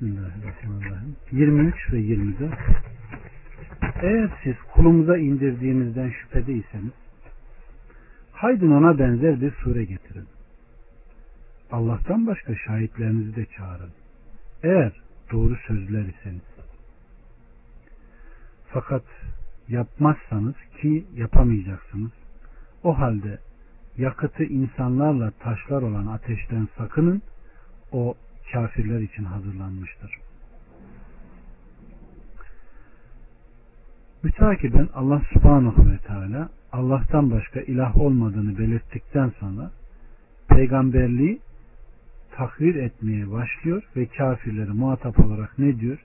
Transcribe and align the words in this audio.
Bismillahirrahmanirrahim. 0.00 1.16
23 1.32 1.92
ve 1.92 1.98
24 1.98 2.52
Eğer 4.02 4.30
siz 4.42 4.54
kulumuza 4.74 5.18
indirdiğimizden 5.18 6.10
şüphedeyseniz 6.10 6.92
haydin 8.32 8.70
ona 8.70 8.98
benzer 8.98 9.40
bir 9.40 9.52
sure 9.52 9.84
getirin. 9.84 10.26
Allah'tan 11.72 12.26
başka 12.26 12.54
şahitlerinizi 12.66 13.36
de 13.36 13.46
çağırın. 13.56 13.90
Eğer 14.62 14.92
doğru 15.32 15.56
sözler 15.66 16.04
iseniz. 16.04 16.42
Fakat 18.68 19.04
yapmazsanız 19.68 20.56
ki 20.80 21.06
yapamayacaksınız. 21.14 22.12
O 22.82 22.98
halde 22.98 23.38
yakıtı 23.96 24.44
insanlarla 24.44 25.30
taşlar 25.30 25.82
olan 25.82 26.06
ateşten 26.06 26.68
sakının. 26.76 27.22
O 27.92 28.14
kafirler 28.52 29.00
için 29.00 29.24
hazırlanmıştır. 29.24 30.18
Mütakiben 34.22 34.88
Allah 34.94 35.22
subhanahu 35.32 35.90
ve 35.90 35.98
teala 35.98 36.48
Allah'tan 36.72 37.30
başka 37.30 37.60
ilah 37.60 37.96
olmadığını 37.96 38.58
belirttikten 38.58 39.32
sonra 39.40 39.70
peygamberliği 40.48 41.40
takvir 42.36 42.74
etmeye 42.74 43.30
başlıyor 43.30 43.82
ve 43.96 44.06
kafirleri 44.06 44.70
muhatap 44.70 45.20
olarak 45.20 45.58
ne 45.58 45.80
diyor? 45.80 45.98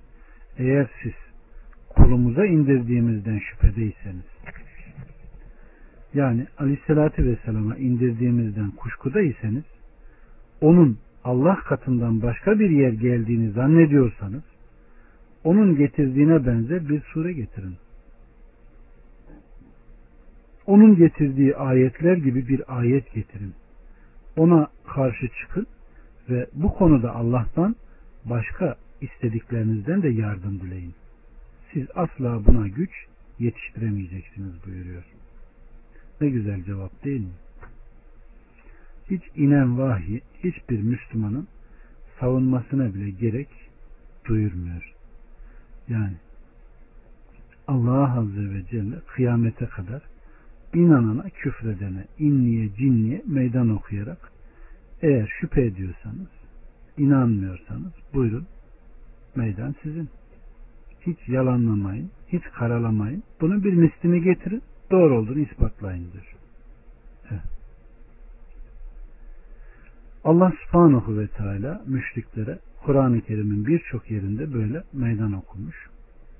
Eğer 0.57 0.87
siz 1.03 1.13
kulumuza 1.89 2.45
indirdiğimizden 2.45 3.39
şüphedeyseniz 3.39 4.25
yani 6.13 6.47
aleyhissalatü 6.57 7.25
vesselama 7.25 7.77
indirdiğimizden 7.77 8.71
kuşkudaysanız 8.71 9.63
onun 10.61 10.99
Allah 11.23 11.55
katından 11.55 12.21
başka 12.21 12.59
bir 12.59 12.69
yer 12.69 12.91
geldiğini 12.91 13.51
zannediyorsanız 13.51 14.43
onun 15.43 15.75
getirdiğine 15.75 16.45
benzer 16.45 16.89
bir 16.89 17.01
sure 17.01 17.33
getirin. 17.33 17.75
Onun 20.65 20.95
getirdiği 20.95 21.55
ayetler 21.55 22.17
gibi 22.17 22.47
bir 22.47 22.77
ayet 22.77 23.13
getirin. 23.13 23.53
Ona 24.37 24.67
karşı 24.87 25.27
çıkın 25.41 25.67
ve 26.29 26.47
bu 26.53 26.73
konuda 26.73 27.15
Allah'tan 27.15 27.75
başka 28.25 28.75
istediklerinizden 29.01 30.03
de 30.03 30.09
yardım 30.09 30.59
dileyin. 30.59 30.93
Siz 31.73 31.87
asla 31.95 32.45
buna 32.45 32.67
güç 32.67 32.91
yetiştiremeyeceksiniz 33.39 34.53
buyuruyor. 34.65 35.03
Ne 36.21 36.29
güzel 36.29 36.63
cevap 36.63 37.03
değil 37.03 37.21
mi? 37.21 37.33
Hiç 39.09 39.23
inen 39.35 39.77
vahiy 39.77 40.19
hiçbir 40.43 40.81
Müslümanın 40.81 41.47
savunmasına 42.19 42.93
bile 42.93 43.09
gerek 43.09 43.49
duyurmuyor. 44.25 44.93
Yani 45.89 46.15
Allah 47.67 48.17
Azze 48.19 48.53
ve 48.53 48.65
Celle 48.71 48.99
kıyamete 49.07 49.65
kadar 49.65 50.01
inanana 50.73 51.29
küfredene, 51.29 52.05
inniye, 52.19 52.75
cinniye 52.75 53.21
meydan 53.25 53.69
okuyarak 53.69 54.31
eğer 55.01 55.33
şüphe 55.39 55.61
ediyorsanız, 55.61 56.27
inanmıyorsanız 56.97 57.91
buyurun 58.13 58.45
meydan 59.35 59.75
sizin. 59.83 60.09
Hiç 61.01 61.17
yalanlamayın, 61.27 62.11
hiç 62.27 62.43
karalamayın. 62.43 63.23
Bunun 63.41 63.63
bir 63.63 63.73
mislini 63.73 64.21
getirin, 64.21 64.61
doğru 64.91 65.17
olduğunu 65.17 65.39
ispatlayın 65.39 66.11
diyor. 66.11 66.35
Evet. 67.31 67.41
Allah 70.23 70.53
subhanahu 70.65 71.19
ve 71.19 71.27
teala 71.27 71.81
müşriklere 71.87 72.59
Kur'an-ı 72.85 73.21
Kerim'in 73.21 73.65
birçok 73.65 74.11
yerinde 74.11 74.53
böyle 74.53 74.83
meydan 74.93 75.33
okumuş. 75.33 75.75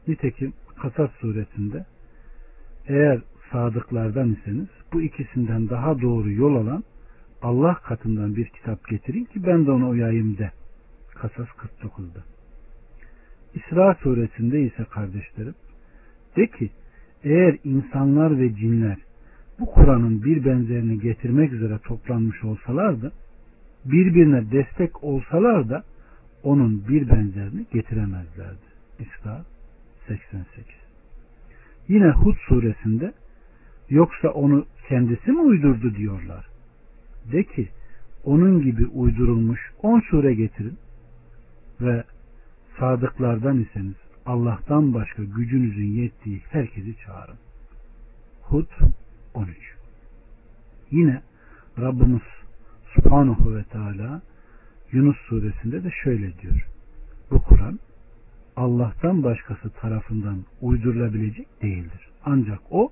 Nitekim 0.08 0.53
Kasas 0.81 1.12
suresinde 1.12 1.86
eğer 2.88 3.22
sadıklardan 3.52 4.34
iseniz 4.34 4.67
bu 4.93 5.02
ikisinden 5.02 5.70
daha 5.70 6.02
doğru 6.02 6.32
yol 6.32 6.55
alan 6.55 6.83
Allah 7.42 7.73
katından 7.73 8.36
bir 8.36 8.45
kitap 8.45 8.88
getirin 8.88 9.23
ki 9.23 9.45
ben 9.45 9.66
de 9.66 9.72
onu 9.72 9.89
uyayım 9.89 10.38
de. 10.38 10.52
Kasas 11.16 11.48
49'da. 11.48 12.23
İsra 13.54 13.95
suresinde 13.95 14.61
ise 14.61 14.83
kardeşlerim 14.83 15.55
de 16.36 16.48
ki 16.48 16.70
eğer 17.23 17.58
insanlar 17.64 18.39
ve 18.39 18.55
cinler 18.55 18.98
bu 19.60 19.66
Kur'an'ın 19.66 20.23
bir 20.23 20.45
benzerini 20.45 20.99
getirmek 20.99 21.54
üzere 21.54 21.77
toplanmış 21.77 22.43
olsalardı 22.43 23.11
birbirine 23.86 24.52
destek 24.52 25.04
olsalar 25.04 25.70
da 25.70 25.83
onun 26.44 26.88
bir 26.88 27.10
benzerini 27.10 27.66
getiremezlerdi. 27.73 28.73
İsra 28.99 29.45
88 30.08 30.66
Yine 31.88 32.10
Hud 32.10 32.36
suresinde 32.48 33.14
yoksa 33.89 34.30
onu 34.30 34.66
kendisi 34.89 35.32
mi 35.32 35.39
uydurdu 35.39 35.95
diyorlar. 35.95 36.45
De 37.32 37.43
ki 37.43 37.70
onun 38.23 38.61
gibi 38.61 38.86
uydurulmuş 38.86 39.72
on 39.82 39.99
sure 39.99 40.33
getirin 40.33 40.77
ve 41.82 42.04
sadıklardan 42.80 43.60
iseniz 43.60 43.95
Allah'tan 44.26 44.93
başka 44.93 45.23
gücünüzün 45.23 45.88
yettiği 45.88 46.42
herkesi 46.49 46.95
çağırın. 47.05 47.38
Hud 48.42 48.67
13 49.33 49.58
Yine 50.92 51.22
Rabbimiz 51.80 52.22
Subhanahu 52.95 53.55
ve 53.55 53.64
Teala 53.64 54.21
Yunus 54.92 55.17
suresinde 55.17 55.83
de 55.83 55.92
şöyle 56.04 56.39
diyor. 56.39 56.67
Bu 57.31 57.42
Kur'an 57.42 57.80
Allah'tan 58.55 59.23
başkası 59.23 59.70
tarafından 59.70 60.37
uydurulabilecek 60.61 61.61
değildir. 61.61 62.09
Ancak 62.26 62.59
o 62.71 62.92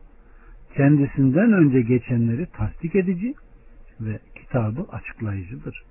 kendisinden 0.75 1.53
önce 1.53 1.81
geçenleri 1.81 2.45
tasdik 2.45 2.95
edici 2.95 3.33
ve 4.01 4.19
kitabı 4.35 4.85
açıklayıcıdır. 4.91 5.83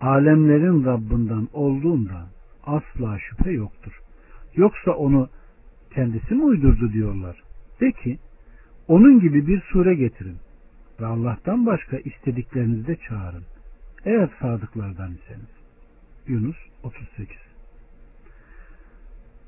Alemlerin 0.00 0.84
Rabbinden 0.84 1.48
olduğunda 1.52 2.26
asla 2.66 3.18
şüphe 3.18 3.50
yoktur. 3.50 4.00
Yoksa 4.54 4.90
onu 4.90 5.28
kendisi 5.94 6.34
mi 6.34 6.44
uydurdu 6.44 6.92
diyorlar. 6.92 7.42
De 7.80 7.92
ki 7.92 8.18
onun 8.88 9.20
gibi 9.20 9.46
bir 9.46 9.60
sure 9.60 9.94
getirin 9.94 10.36
ve 11.00 11.06
Allah'tan 11.06 11.66
başka 11.66 11.98
istediklerinizi 11.98 12.86
de 12.86 12.96
çağırın. 12.96 13.44
Eğer 14.04 14.30
sadıklardan 14.40 15.12
iseniz. 15.14 15.50
Yunus 16.26 16.56
38 16.82 17.36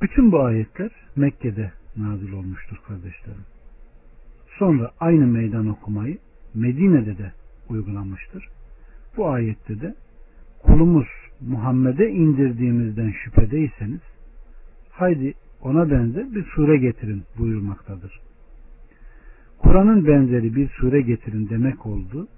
Bütün 0.03 0.33
bu 0.33 0.41
ayetler 0.41 0.91
Mekke'de 1.17 1.73
nazil 1.97 2.33
olmuştur 2.33 2.77
kardeşlerim. 2.89 3.45
Sonra 4.59 4.91
aynı 5.01 5.27
meydan 5.27 5.67
okumayı 5.67 6.19
Medine'de 6.55 7.19
de 7.19 7.33
uygulanmıştır. 7.69 8.49
Bu 9.17 9.29
ayette 9.29 9.81
de 9.81 9.95
kulumuz 10.63 11.09
Muhammed'e 11.41 12.11
indirdiğimizden 12.11 13.15
şüphedeyseniz 13.25 14.01
haydi 14.91 15.35
ona 15.63 15.91
benzer 15.91 16.35
bir 16.35 16.45
sure 16.45 16.77
getirin 16.77 17.25
buyurmaktadır. 17.39 18.26
Kur'an'ın 19.59 20.07
benzeri 20.07 20.57
bir 20.57 20.69
sure 20.69 21.01
getirin 21.01 21.49
demek 21.49 21.87
oldu. 21.87 22.29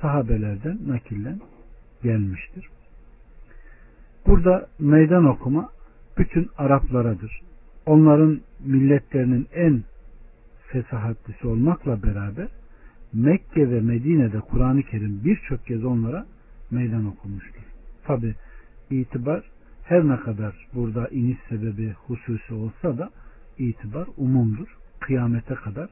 Sahabelerden 0.00 0.78
nakillen 0.86 1.40
gelmiştir. 2.02 2.66
Burada 4.26 4.68
meydan 4.78 5.24
okuma 5.24 5.70
bütün 6.18 6.50
Araplaradır. 6.58 7.40
Onların 7.86 8.40
milletlerinin 8.64 9.46
en 9.54 9.82
fesahatlisi 10.72 11.46
olmakla 11.46 12.02
beraber 12.02 12.48
Mekke 13.12 13.70
ve 13.70 13.80
Medine'de 13.80 14.40
Kur'an-ı 14.40 14.82
Kerim 14.82 15.20
birçok 15.24 15.66
kez 15.66 15.84
onlara 15.84 16.26
meydan 16.70 17.06
okumuştur. 17.06 17.62
Tabi 18.04 18.34
itibar 18.90 19.42
her 19.84 20.08
ne 20.08 20.16
kadar 20.16 20.66
burada 20.74 21.08
iniş 21.08 21.38
sebebi 21.48 21.94
hususi 22.06 22.54
olsa 22.54 22.98
da 22.98 23.10
itibar 23.60 24.08
umumdur. 24.16 24.76
Kıyamete 25.00 25.54
kadar 25.54 25.88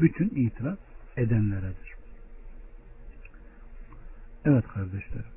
bütün 0.00 0.28
itiraz 0.28 0.78
edenleredir. 1.16 1.94
Evet 4.44 4.68
kardeşlerim. 4.68 5.32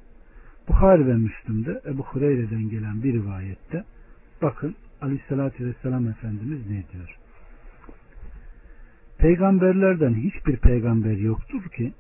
Bukhari 0.68 1.07
ve 1.07 1.13
Müslüm'de 1.13 1.81
Ebu 1.86 2.04
Hureyre'den 2.04 2.69
gelen 2.69 3.04
bir 3.04 3.13
rivayette 3.13 3.83
bakın 4.42 4.75
Aleyhisselatü 5.01 5.66
Vesselam 5.66 6.07
Efendimiz 6.07 6.60
ne 6.69 6.83
diyor? 6.94 7.18
Peygamberlerden 9.18 10.13
hiçbir 10.13 10.57
peygamber 10.57 11.18
yoktur 11.18 11.63
ki 11.78 11.94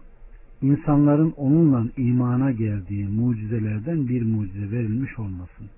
insanların 0.61 1.33
onunla 1.37 1.85
imana 1.97 2.51
geldiği 2.51 3.07
mucizelerden 3.07 4.07
bir 4.07 4.21
mucize 4.21 4.71
verilmiş 4.71 5.19
olmasın. 5.19 5.69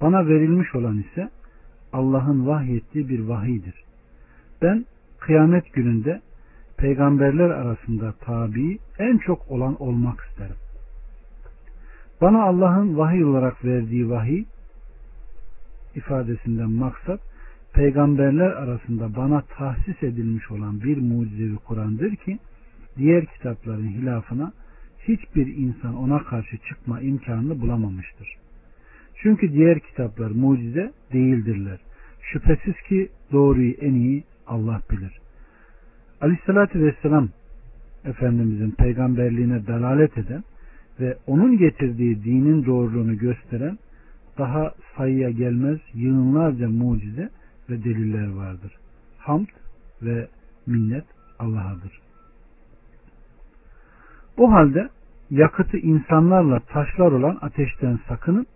Bana 0.00 0.26
verilmiş 0.26 0.74
olan 0.74 0.98
ise 0.98 1.30
Allah'ın 1.96 2.46
vahyettiği 2.46 3.08
bir 3.08 3.20
vahidir. 3.20 3.74
Ben 4.62 4.84
kıyamet 5.20 5.72
gününde 5.72 6.20
peygamberler 6.76 7.50
arasında 7.50 8.12
tabi 8.20 8.78
en 8.98 9.18
çok 9.18 9.50
olan 9.50 9.82
olmak 9.82 10.20
isterim. 10.30 10.56
Bana 12.20 12.42
Allah'ın 12.42 12.98
vahiy 12.98 13.24
olarak 13.24 13.64
verdiği 13.64 14.10
vahiy 14.10 14.44
ifadesinden 15.94 16.70
maksat 16.70 17.20
peygamberler 17.72 18.50
arasında 18.50 19.16
bana 19.16 19.40
tahsis 19.40 20.02
edilmiş 20.02 20.50
olan 20.50 20.82
bir 20.82 20.96
mucizevi 20.96 21.56
Kur'an'dır 21.56 22.16
ki 22.16 22.38
diğer 22.96 23.26
kitapların 23.26 23.88
hilafına 23.88 24.52
hiçbir 25.08 25.46
insan 25.46 25.96
ona 25.96 26.24
karşı 26.24 26.58
çıkma 26.68 27.00
imkanını 27.00 27.60
bulamamıştır. 27.60 28.45
Çünkü 29.22 29.52
diğer 29.52 29.80
kitaplar 29.80 30.30
mucize 30.30 30.92
değildirler. 31.12 31.78
Şüphesiz 32.22 32.74
ki 32.88 33.08
doğruyu 33.32 33.72
en 33.72 33.94
iyi 33.94 34.24
Allah 34.46 34.80
bilir. 34.90 35.18
Aleyhissalatü 36.20 36.84
vesselam 36.84 37.28
Efendimizin 38.04 38.70
peygamberliğine 38.70 39.66
dalalet 39.66 40.18
eden 40.18 40.44
ve 41.00 41.16
onun 41.26 41.58
getirdiği 41.58 42.24
dinin 42.24 42.66
doğruluğunu 42.66 43.18
gösteren 43.18 43.78
daha 44.38 44.74
sayıya 44.96 45.30
gelmez 45.30 45.78
yığınlarca 45.94 46.68
mucize 46.68 47.30
ve 47.70 47.84
deliller 47.84 48.32
vardır. 48.32 48.72
Hamd 49.18 49.48
ve 50.02 50.28
minnet 50.66 51.04
Allah'adır. 51.38 52.00
O 54.36 54.52
halde 54.52 54.88
yakıtı 55.30 55.76
insanlarla 55.76 56.60
taşlar 56.60 57.12
olan 57.12 57.38
ateşten 57.40 57.98
sakının 58.08 58.46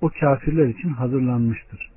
o 0.00 0.10
kafirler 0.20 0.66
için 0.66 0.88
hazırlanmıştır. 0.88 1.90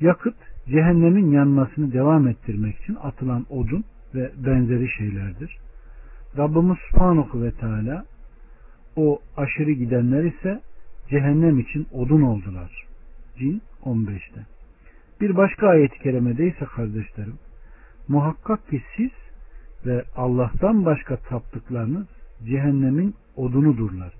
Yakıt 0.00 0.34
cehennemin 0.68 1.30
yanmasını 1.30 1.92
devam 1.92 2.28
ettirmek 2.28 2.80
için 2.80 2.94
atılan 3.02 3.46
odun 3.50 3.84
ve 4.14 4.30
benzeri 4.36 4.88
şeylerdir. 4.98 5.58
Rabbimiz 6.38 6.78
Subhanahu 6.90 7.42
ve 7.42 7.50
Teala 7.50 8.04
o 8.96 9.18
aşırı 9.36 9.72
gidenler 9.72 10.24
ise 10.24 10.60
cehennem 11.10 11.58
için 11.58 11.86
odun 11.92 12.22
oldular. 12.22 12.86
Cin 13.38 13.62
15'te. 13.84 14.40
Bir 15.20 15.36
başka 15.36 15.68
ayet-i 15.68 15.98
kerimede 15.98 16.46
ise 16.46 16.64
kardeşlerim 16.64 17.38
muhakkak 18.08 18.68
ki 18.68 18.82
siz 18.96 19.10
ve 19.86 20.04
Allah'tan 20.16 20.84
başka 20.84 21.16
taptıklarınız 21.16 22.06
cehennemin 22.44 23.14
odunudurlar 23.36 24.12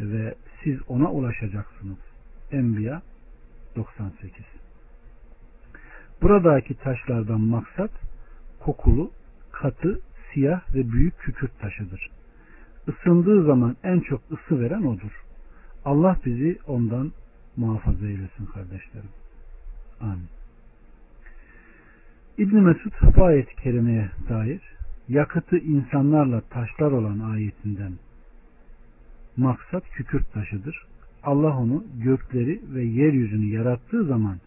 ve 0.00 0.34
siz 0.64 0.78
ona 0.88 1.10
ulaşacaksınız. 1.10 2.13
Enbiya 2.52 3.02
98 3.76 4.44
Buradaki 6.22 6.74
taşlardan 6.74 7.40
maksat 7.40 7.90
kokulu, 8.60 9.10
katı, 9.52 10.00
siyah 10.32 10.74
ve 10.74 10.92
büyük 10.92 11.18
kükürt 11.18 11.60
taşıdır. 11.60 12.10
Isındığı 12.88 13.44
zaman 13.44 13.76
en 13.82 14.00
çok 14.00 14.20
ısı 14.32 14.60
veren 14.60 14.82
odur. 14.82 15.22
Allah 15.84 16.16
bizi 16.24 16.58
ondan 16.66 17.12
muhafaza 17.56 18.06
eylesin 18.06 18.46
kardeşlerim. 18.46 19.10
Amin. 20.00 20.28
İbn 22.38 22.56
Mesud 22.56 23.18
ayet-i 23.20 23.56
kerimeye 23.56 24.10
dair 24.28 24.60
yakıtı 25.08 25.58
insanlarla 25.58 26.40
taşlar 26.40 26.92
olan 26.92 27.18
ayetinden 27.18 27.92
maksat 29.36 29.88
kükürt 29.90 30.32
taşıdır. 30.32 30.86
Allah 31.24 31.58
onu 31.58 31.84
gökleri 31.94 32.60
ve 32.74 32.84
yeryüzünü 32.84 33.46
yarattığı 33.46 34.04
zaman 34.04 34.38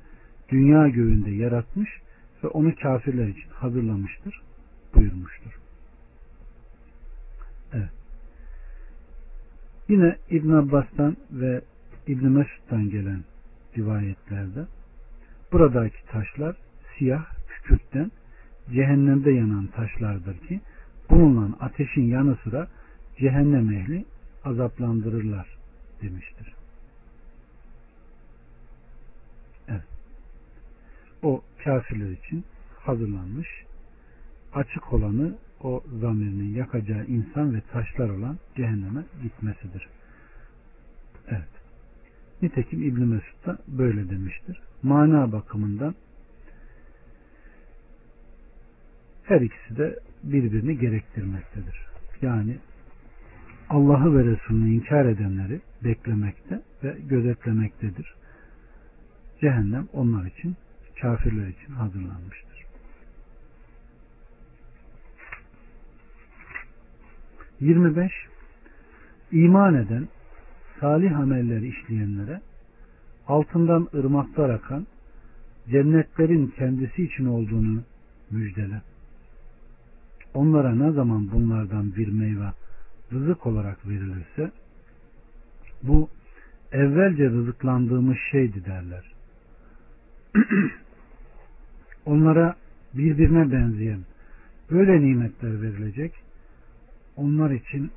dünya 0.50 0.88
göğünde 0.88 1.32
yaratmış 1.32 1.90
ve 2.44 2.48
onu 2.48 2.76
kafirler 2.76 3.28
için 3.28 3.50
hazırlamıştır 3.50 4.42
buyurmuştur. 4.96 5.60
Evet. 7.74 7.90
Yine 9.90 10.18
İbn 10.30 10.52
Abbas'tan 10.52 11.18
ve 11.32 11.62
İbn 12.08 12.28
Mesud'dan 12.28 12.90
gelen 12.90 13.24
rivayetlerde 13.78 14.66
buradaki 15.52 16.06
taşlar 16.06 16.56
siyah 16.98 17.26
kükürtten 17.48 18.12
cehennemde 18.74 19.32
yanan 19.32 19.68
taşlardır 19.68 20.38
ki 20.38 20.62
bununla 21.10 21.56
ateşin 21.60 22.04
yanı 22.04 22.38
sıra 22.44 22.68
cehennem 23.18 23.72
ehli 23.74 24.06
azaplandırırlar 24.44 25.58
demiştir. 26.02 26.54
Evet. 29.68 29.84
O 31.24 31.42
kafirler 31.64 32.12
için 32.12 32.46
hazırlanmış 32.80 33.48
açık 34.54 34.94
olanı 34.94 35.36
o 35.64 35.84
zamirinin 36.00 36.56
yakacağı 36.56 37.06
insan 37.06 37.56
ve 37.56 37.62
taşlar 37.62 38.10
olan 38.10 38.38
cehenneme 38.56 39.04
gitmesidir. 39.24 39.88
Evet. 41.28 41.50
Nitekim 42.42 42.84
İbn 42.84 43.02
Mesud 43.02 43.46
da 43.46 43.58
böyle 43.68 44.10
demiştir. 44.10 44.62
Mana 44.84 45.31
bakımından 45.31 45.96
her 49.24 49.42
ikisi 49.42 49.78
de 49.78 50.00
birbirini 50.24 50.80
gerektirmektedir. 50.80 51.88
Yani 52.22 52.58
Allah'ı 53.69 54.18
ve 54.18 54.25
Resulünü 54.25 54.74
inkar 54.74 55.06
edenleri 55.06 55.62
beklemekte 55.84 56.62
ve 56.84 56.98
gözetlemektedir. 57.10 58.16
Cehennem 59.42 59.88
onlar 59.94 60.25
için, 60.25 60.56
kafirler 61.02 61.48
için 61.48 61.74
hazırlanmıştır. 61.74 62.66
25. 67.60 68.12
İman 69.32 69.76
eden, 69.76 70.08
salih 70.80 71.20
amelleri 71.20 71.68
işleyenlere 71.68 72.42
altından 73.28 73.88
ırmaklar 73.96 74.50
akan 74.50 74.88
cennetlerin 75.70 76.48
kendisi 76.48 77.04
için 77.04 77.26
olduğunu 77.26 77.84
müjdele. 78.32 78.82
Onlara 80.34 80.76
ne 80.76 80.92
zaman 80.92 81.32
bunlardan 81.32 81.96
bir 81.96 82.08
meyve 82.08 82.52
rızık 83.12 83.46
olarak 83.46 83.88
verilirse 83.88 84.52
bu 85.84 86.10
evvelce 86.72 87.24
rızıklandığımız 87.24 88.18
şeydi 88.32 88.66
derler. 88.66 89.04
Onlara 92.07 92.56
birbirine 92.94 93.51
benzeyen 93.51 94.00
böyle 94.71 95.01
nimetler 95.01 95.62
verilecek. 95.62 96.13
Onlar 97.15 97.51
için 97.51 97.92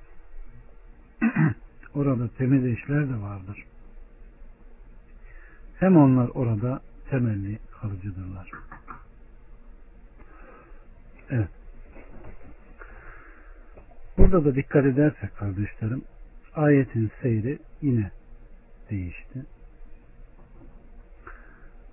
orada 1.95 2.29
temiz 2.29 2.65
eşler 2.65 3.09
de 3.09 3.21
vardır. 3.21 3.65
Hem 5.79 5.97
onlar 5.97 6.29
orada 6.29 6.81
temelli 7.11 7.59
kalıcıdırlar. 7.81 8.51
Evet. 11.31 11.49
Burada 14.19 14.45
da 14.45 14.55
dikkat 14.55 14.87
edersek 14.87 15.37
kardeşlerim 15.37 16.03
ayetin 16.55 17.11
seyri 17.23 17.59
yine 17.83 18.11
değişti. 18.91 19.45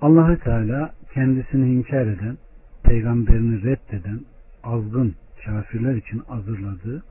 Allahü 0.02 0.40
Teala 0.40 0.97
kendisini 1.18 1.74
inkar 1.74 2.06
eden, 2.06 2.38
peygamberini 2.84 3.64
reddeden, 3.64 4.20
azgın 4.64 5.16
kafirler 5.46 5.96
için 5.96 6.20
hazırladığı 6.20 7.04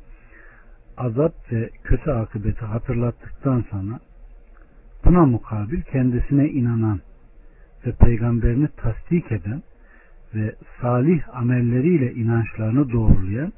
azap 0.97 1.53
ve 1.53 1.71
kötü 1.85 2.11
akıbeti 2.11 2.65
hatırlattıktan 2.65 3.65
sonra 3.71 4.01
buna 5.05 5.27
mukabil 5.27 5.83
kendisine 5.83 6.49
inanan 6.49 7.01
ve 7.87 7.93
peygamberini 7.93 8.69
tasdik 8.77 9.33
eden 9.33 9.63
ve 10.35 10.55
salih 10.81 11.37
amelleriyle 11.37 12.13
inançlarını 12.13 12.93
doğrulayan 12.93 13.53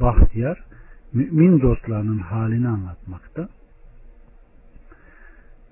bahtiyar 0.00 0.64
mümin 1.12 1.60
dostlarının 1.60 2.18
halini 2.18 2.68
anlatmakta 2.68 3.48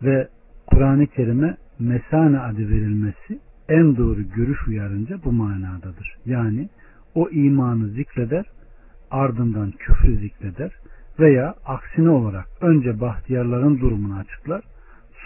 ve 0.03 0.29
Kur'an-ı 0.67 1.07
Kerim'e 1.07 1.57
mesane 1.79 2.39
adı 2.39 2.59
verilmesi 2.59 3.50
en 3.71 3.97
doğru 3.97 4.23
görüş 4.37 4.69
uyarınca 4.69 5.19
bu 5.25 5.33
manadadır. 5.33 6.17
Yani 6.27 6.69
o 7.15 7.29
imanı 7.31 7.89
zikreder 7.89 8.45
ardından 9.11 9.71
küfrü 9.71 10.17
zikreder 10.17 10.73
veya 11.21 11.55
aksine 11.65 12.11
olarak 12.11 12.47
önce 12.61 13.01
bahtiyarların 13.01 13.81
durumunu 13.81 14.19
açıklar 14.19 14.65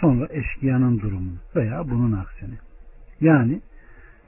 sonra 0.01 0.27
eşkıyanın 0.29 0.99
durumunu 0.99 1.37
veya 1.55 1.89
bunun 1.89 2.11
aksini. 2.11 2.55
Yani 3.21 3.61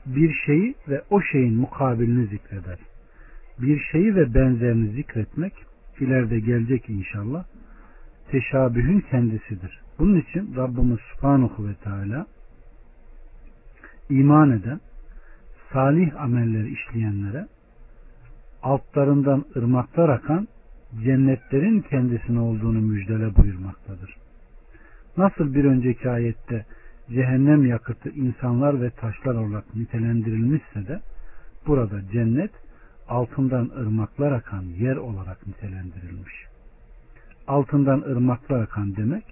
bir 0.05 0.33
şeyi 0.45 0.75
ve 0.89 1.01
o 1.09 1.21
şeyin 1.21 1.53
mukabilini 1.53 2.25
zikreder. 2.27 2.79
Bir 3.61 3.79
şeyi 3.91 4.15
ve 4.15 4.33
benzerini 4.33 4.89
zikretmek 4.89 5.53
ileride 5.99 6.39
gelecek 6.39 6.89
inşallah 6.89 7.43
teşabühün 8.31 8.99
kendisidir. 8.99 9.81
Bunun 9.99 10.19
için 10.19 10.55
Rabbimiz 10.55 10.99
Subhanahu 10.99 11.67
ve 11.67 11.73
Teala 11.73 12.25
iman 14.09 14.51
eden 14.51 14.79
salih 15.73 16.21
amelleri 16.21 16.73
işleyenlere 16.73 17.47
altlarından 18.63 19.45
ırmaklar 19.55 20.09
akan 20.09 20.47
cennetlerin 21.03 21.81
kendisine 21.81 22.39
olduğunu 22.39 22.81
müjdele 22.81 23.35
buyurmaktadır. 23.35 24.15
Nasıl 25.17 25.53
bir 25.53 25.65
önceki 25.65 26.09
ayette 26.09 26.65
cehennem 27.09 27.65
yakıtı 27.65 28.09
insanlar 28.09 28.81
ve 28.81 28.89
taşlar 28.89 29.35
olarak 29.35 29.75
nitelendirilmişse 29.75 30.87
de 30.87 30.99
burada 31.67 32.01
cennet 32.11 32.51
altından 33.09 33.71
ırmaklar 33.79 34.31
akan 34.31 34.63
yer 34.63 34.95
olarak 34.95 35.47
nitelendirilmiş. 35.47 36.33
Altından 37.47 38.01
ırmaklar 38.01 38.61
akan 38.61 38.95
demek 38.95 39.23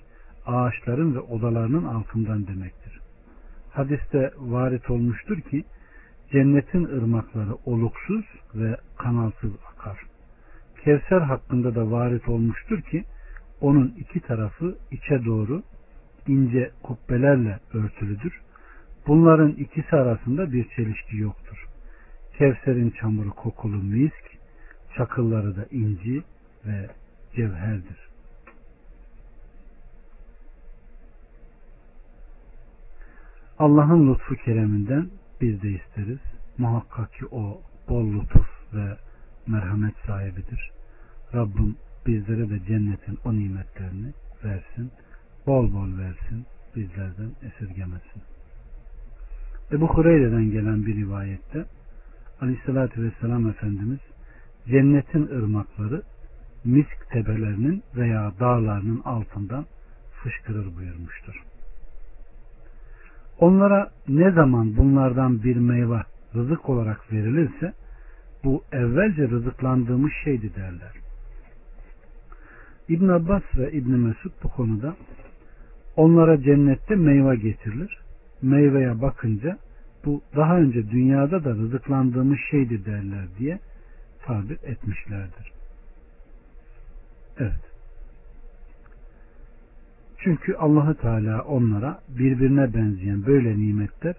ağaçların 0.45 1.15
ve 1.15 1.19
odalarının 1.19 1.85
altından 1.85 2.47
demektir. 2.47 2.84
Hadiste 3.75 4.31
varit 4.37 4.89
olmuştur 4.89 5.41
ki 5.41 5.63
cennetin 6.31 6.85
ırmakları 6.85 7.55
oluksuz 7.65 8.25
ve 8.55 8.77
kanalsız 8.97 9.51
akar. 9.71 9.99
Kevser 10.83 11.21
hakkında 11.21 11.75
da 11.75 11.91
varit 11.91 12.29
olmuştur 12.29 12.81
ki 12.81 13.03
onun 13.61 13.87
iki 13.97 14.19
tarafı 14.19 14.77
içe 14.91 15.25
doğru 15.25 15.63
ince 16.27 16.71
kubbelerle 16.83 17.59
örtülüdür. 17.73 18.41
Bunların 19.07 19.51
ikisi 19.51 19.95
arasında 19.95 20.51
bir 20.51 20.69
çelişki 20.69 21.17
yoktur. 21.17 21.65
Kevser'in 22.37 22.89
çamuru 22.89 23.33
kokulu 23.33 23.77
misk, 23.77 24.37
çakılları 24.97 25.55
da 25.55 25.65
inci 25.71 26.23
ve 26.65 26.89
cevherdir. 27.35 28.04
Allah'ın 33.59 34.13
lütfu 34.13 34.35
kereminden 34.35 35.09
biz 35.41 35.61
de 35.61 35.69
isteriz. 35.69 36.19
Muhakkak 36.57 37.13
ki 37.13 37.25
o 37.31 37.61
bol 37.89 38.13
lütuf 38.13 38.47
ve 38.73 38.97
merhamet 39.47 39.95
sahibidir. 40.07 40.71
Rabbim 41.33 41.75
bizlere 42.07 42.49
de 42.49 42.65
cennetin 42.67 43.19
o 43.25 43.33
nimetlerini 43.33 44.13
versin. 44.43 44.91
Bol 45.47 45.73
bol 45.73 45.97
versin. 45.97 46.45
Bizlerden 46.75 47.31
esirgemesin. 47.41 48.21
Ebu 49.71 49.87
Hureyre'den 49.87 50.51
gelen 50.51 50.85
bir 50.85 50.95
rivayette 50.95 51.65
Aleyhisselatü 52.41 53.03
Vesselam 53.03 53.49
Efendimiz 53.49 53.99
cennetin 54.67 55.27
ırmakları 55.27 56.01
misk 56.65 57.09
tepelerinin 57.11 57.83
veya 57.95 58.31
dağlarının 58.39 59.01
altından 59.05 59.65
fışkırır 60.23 60.75
buyurmuştur. 60.77 61.44
Onlara 63.39 63.91
ne 64.07 64.31
zaman 64.31 64.77
bunlardan 64.77 65.43
bir 65.43 65.55
meyve 65.55 66.01
rızık 66.35 66.69
olarak 66.69 67.13
verilirse 67.13 67.73
bu 68.43 68.63
evvelce 68.71 69.29
rızıklandığımız 69.29 70.11
şeydi 70.23 70.55
derler. 70.55 70.91
İbn 72.89 73.07
Abbas 73.07 73.43
ve 73.57 73.71
İbn 73.71 73.91
Mesud 73.91 74.31
bu 74.43 74.49
konuda 74.49 74.95
onlara 75.95 76.41
cennette 76.41 76.95
meyve 76.95 77.35
getirilir. 77.35 77.99
Meyveye 78.41 79.01
bakınca 79.01 79.57
bu 80.05 80.21
daha 80.35 80.57
önce 80.57 80.89
dünyada 80.89 81.43
da 81.43 81.49
rızıklandığımız 81.49 82.37
şeydi 82.51 82.85
derler 82.85 83.25
diye 83.39 83.59
tabir 84.25 84.57
etmişlerdir. 84.63 85.51
Evet. 87.39 87.74
Çünkü 90.17 90.53
Allahu 90.53 90.95
Teala 90.95 91.41
onlara 91.41 91.99
birbirine 92.09 92.73
benzeyen 92.73 93.25
böyle 93.25 93.59
nimetler 93.59 94.15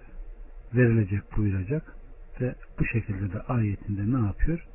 verilecek 0.75 1.21
buyuracak 1.37 1.95
ve 2.41 2.55
bu 2.79 2.85
şekilde 2.85 3.33
de 3.33 3.41
ayetinde 3.41 4.17
ne 4.17 4.25
yapıyor? 4.25 4.67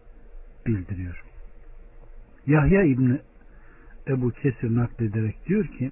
Bildiriyor. 0.67 1.23
Yahya 2.47 2.83
İbni 2.83 3.19
Ebu 4.09 4.31
Kesir 4.31 4.75
naklederek 4.75 5.47
diyor 5.47 5.67
ki 5.67 5.91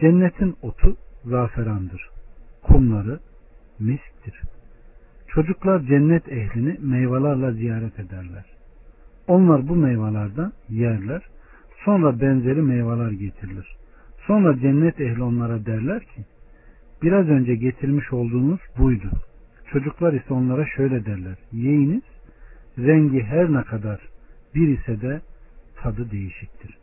cennetin 0.00 0.56
otu 0.62 0.96
zaferandır. 1.24 2.10
Kumları 2.62 3.20
misktir. 3.78 4.40
Çocuklar 5.28 5.80
cennet 5.80 6.28
ehlini 6.28 6.78
meyvelerle 6.80 7.52
ziyaret 7.52 7.98
ederler. 7.98 8.44
Onlar 9.26 9.68
bu 9.68 9.76
meyvelerden 9.76 10.52
yerler. 10.68 11.22
Sonra 11.84 12.20
benzeri 12.20 12.62
meyveler 12.62 13.10
getirilir. 13.10 13.76
Sonra 14.26 14.58
cennet 14.58 15.00
ehli 15.00 15.22
onlara 15.22 15.66
derler 15.66 16.00
ki 16.00 16.24
biraz 17.02 17.28
önce 17.28 17.54
getirmiş 17.54 18.12
olduğunuz 18.12 18.60
buydu. 18.78 19.10
Çocuklar 19.72 20.12
ise 20.12 20.34
onlara 20.34 20.66
şöyle 20.76 21.06
derler. 21.06 21.36
Yiyiniz 21.52 22.02
rengi 22.78 23.22
her 23.22 23.52
ne 23.52 23.62
kadar 23.62 24.00
bir 24.54 24.78
ise 24.78 25.00
de 25.00 25.20
tadı 25.76 26.10
değişiktir. 26.10 26.78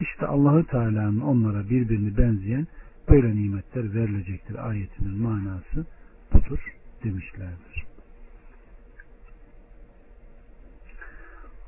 İşte 0.00 0.26
Allahü 0.26 0.66
Teala'nın 0.66 1.20
onlara 1.20 1.70
birbirini 1.70 2.16
benzeyen 2.16 2.66
böyle 3.08 3.36
nimetler 3.36 3.94
verilecektir 3.94 4.68
ayetinin 4.68 5.22
manası 5.22 5.86
budur 6.32 6.74
demişlerdir. 7.04 7.84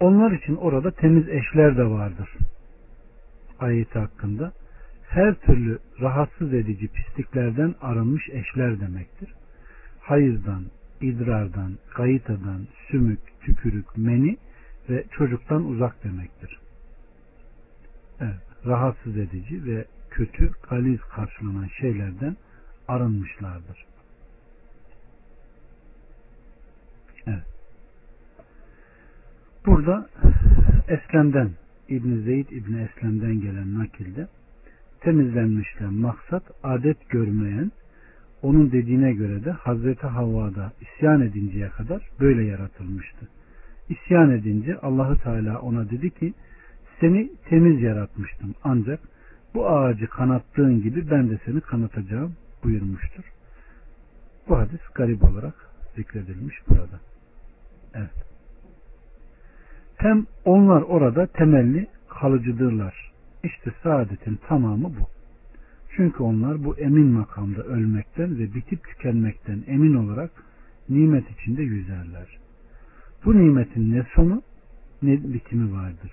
Onlar 0.01 0.33
için 0.33 0.57
orada 0.57 0.91
temiz 0.91 1.29
eşler 1.29 1.77
de 1.77 1.85
vardır. 1.85 2.31
Ayeti 3.59 3.99
hakkında 3.99 4.53
her 5.15 5.35
türlü 5.35 5.79
rahatsız 6.01 6.55
edici 6.55 6.89
pisliklerden 6.89 7.75
arınmış 7.81 8.29
eşler 8.29 8.81
demektir. 8.81 9.35
Hayızdan, 10.01 10.65
idrardan, 11.01 11.79
gayitadan, 11.97 12.67
sümük, 12.91 13.21
tükürük, 13.41 13.97
meni 13.97 14.37
ve 14.91 15.05
çocuktan 15.11 15.65
uzak 15.65 16.05
demektir. 16.05 16.59
Evet, 18.21 18.67
rahatsız 18.67 19.17
edici 19.17 19.67
ve 19.67 19.85
kötü, 20.11 20.51
galiz 20.71 21.01
karşılanan 21.01 21.69
şeylerden 21.81 22.37
arınmışlardır. 22.89 23.85
Evet. 27.27 27.47
Burada 29.67 30.09
Eslem'den 30.89 31.51
İbn 31.89 32.25
Zeyd 32.25 32.49
İbn 32.49 32.75
Eslem'den 32.75 33.41
gelen 33.41 33.79
nakilde 33.79 34.29
temizlenmişler. 35.05 35.89
Maksat 35.89 36.43
adet 36.63 37.11
görmeyen 37.11 37.73
onun 38.43 38.73
dediğine 38.73 39.13
göre 39.13 39.45
de 39.45 39.51
Hazreti 39.51 40.07
Havva'da 40.07 40.73
isyan 40.81 41.21
edinceye 41.21 41.69
kadar 41.69 42.09
böyle 42.21 42.45
yaratılmıştı. 42.45 43.29
İsyan 43.89 44.31
edince 44.31 44.79
Allahu 44.79 45.19
Teala 45.23 45.61
ona 45.61 45.91
dedi 45.91 46.11
ki 46.11 46.35
seni 47.01 47.31
temiz 47.49 47.83
yaratmıştım 47.83 48.55
ancak 48.65 49.01
bu 49.55 49.69
ağacı 49.69 50.07
kanattığın 50.07 50.83
gibi 50.83 51.11
ben 51.11 51.31
de 51.31 51.39
seni 51.45 51.61
kanatacağım 51.61 52.35
buyurmuştur. 52.65 53.25
Bu 54.49 54.59
hadis 54.59 54.81
garip 54.95 55.25
olarak 55.25 55.55
zikredilmiş 55.97 56.57
burada. 56.69 57.01
Evet. 57.95 58.25
Hem 59.97 60.27
onlar 60.45 60.83
orada 60.83 61.27
temelli 61.27 61.87
kalıcıdırlar. 62.09 63.14
İşte 63.45 63.73
saadetin 63.83 64.39
tamamı 64.49 64.85
bu. 64.85 65.09
Çünkü 65.97 66.23
onlar 66.23 66.65
bu 66.65 66.79
emin 66.79 67.07
makamda 67.07 67.63
ölmekten 67.63 68.39
ve 68.39 68.55
bitip 68.55 68.85
tükenmekten 68.85 69.65
emin 69.67 69.95
olarak 69.95 70.31
nimet 70.89 71.25
içinde 71.31 71.63
yüzerler. 71.63 72.39
Bu 73.25 73.39
nimetin 73.39 73.93
ne 73.93 74.07
sonu 74.15 74.43
ne 75.03 75.35
bitimi 75.35 75.73
vardır. 75.73 76.13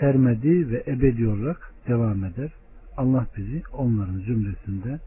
Sermedi 0.00 0.70
ve 0.70 0.84
ebedi 0.86 1.28
olarak 1.28 1.72
devam 1.88 2.24
eder. 2.24 2.52
Allah 2.96 3.26
bizi 3.36 3.62
onların 3.72 4.18
zümresinde 4.18 5.00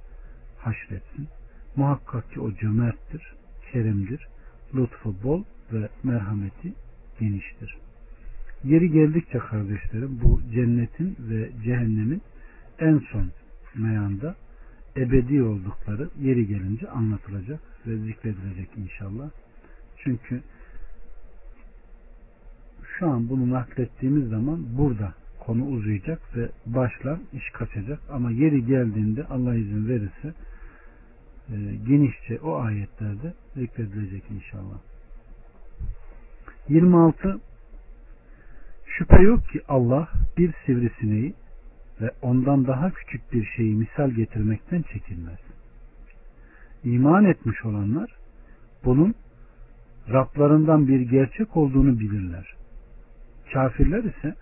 haşretsin. 0.57 1.27
Muhakkak 1.75 2.31
ki 2.31 2.39
o 2.39 2.51
cömerttir, 2.53 3.33
kerimdir, 3.71 4.27
lütfu 4.75 5.15
bol 5.23 5.43
ve 5.73 5.89
merhameti 6.03 6.73
geniştir. 7.19 7.77
Yeri 8.63 8.91
geldikçe 8.91 9.37
kardeşlerim 9.37 10.19
bu 10.23 10.41
cennetin 10.53 11.17
ve 11.19 11.49
cehennemin 11.63 12.21
en 12.79 13.01
son 13.11 13.31
meyanda 13.75 14.35
ebedi 14.97 15.43
oldukları 15.43 16.09
yeri 16.21 16.47
gelince 16.47 16.89
anlatılacak 16.89 17.59
ve 17.87 17.97
zikredilecek 17.97 18.69
inşallah. 18.77 19.29
Çünkü 19.97 20.41
şu 22.99 23.09
an 23.09 23.29
bunu 23.29 23.51
naklettiğimiz 23.51 24.29
zaman 24.29 24.77
burada 24.77 25.13
konu 25.39 25.65
uzayacak 25.65 26.37
ve 26.37 26.49
başlar 26.65 27.19
iş 27.33 27.49
kaçacak 27.49 27.99
ama 28.09 28.31
yeri 28.31 28.65
geldiğinde 28.65 29.25
Allah 29.25 29.55
izin 29.55 29.87
verirse 29.87 30.33
e, 31.49 31.55
genişçe 31.87 32.39
o 32.39 32.55
ayetlerde 32.55 33.33
zikredilecek 33.55 34.23
inşallah. 34.31 34.79
26 36.69 37.39
Şüphe 38.99 39.21
yok 39.21 39.49
ki 39.49 39.61
Allah 39.67 40.07
bir 40.37 40.53
sivrisineği 40.65 41.33
ve 42.01 42.11
ondan 42.21 42.67
daha 42.67 42.91
küçük 42.91 43.33
bir 43.33 43.45
şeyi 43.45 43.75
misal 43.75 44.09
getirmekten 44.09 44.81
çekinmez. 44.81 45.39
İman 46.83 47.25
etmiş 47.25 47.65
olanlar 47.65 48.15
bunun 48.85 49.15
Rablarından 50.13 50.87
bir 50.87 50.99
gerçek 50.99 51.57
olduğunu 51.57 51.99
bilirler. 51.99 52.55
Kafirler 53.53 54.03
ise 54.03 54.35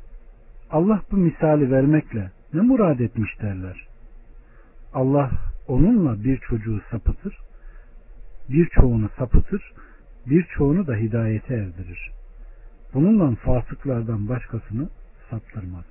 Allah 0.72 1.02
bu 1.12 1.18
misali 1.18 1.72
vermekle 1.72 2.32
ne 2.54 2.62
murad 2.62 3.00
etmiş 3.00 3.42
derler. 3.42 3.88
Allah 4.94 5.32
onunla 5.68 6.24
bir 6.24 6.38
çocuğu 6.38 6.82
sapıtır, 6.92 7.38
birçoğunu 8.50 9.10
sapıtır, 9.18 9.74
birçoğunu 10.26 10.88
da 10.88 10.96
hidayete 10.96 11.54
erdirir. 11.54 12.17
Bununla 12.94 13.36
fasıklardan 13.36 14.29
başkasını 14.29 14.89
saptırmaz. 15.29 15.86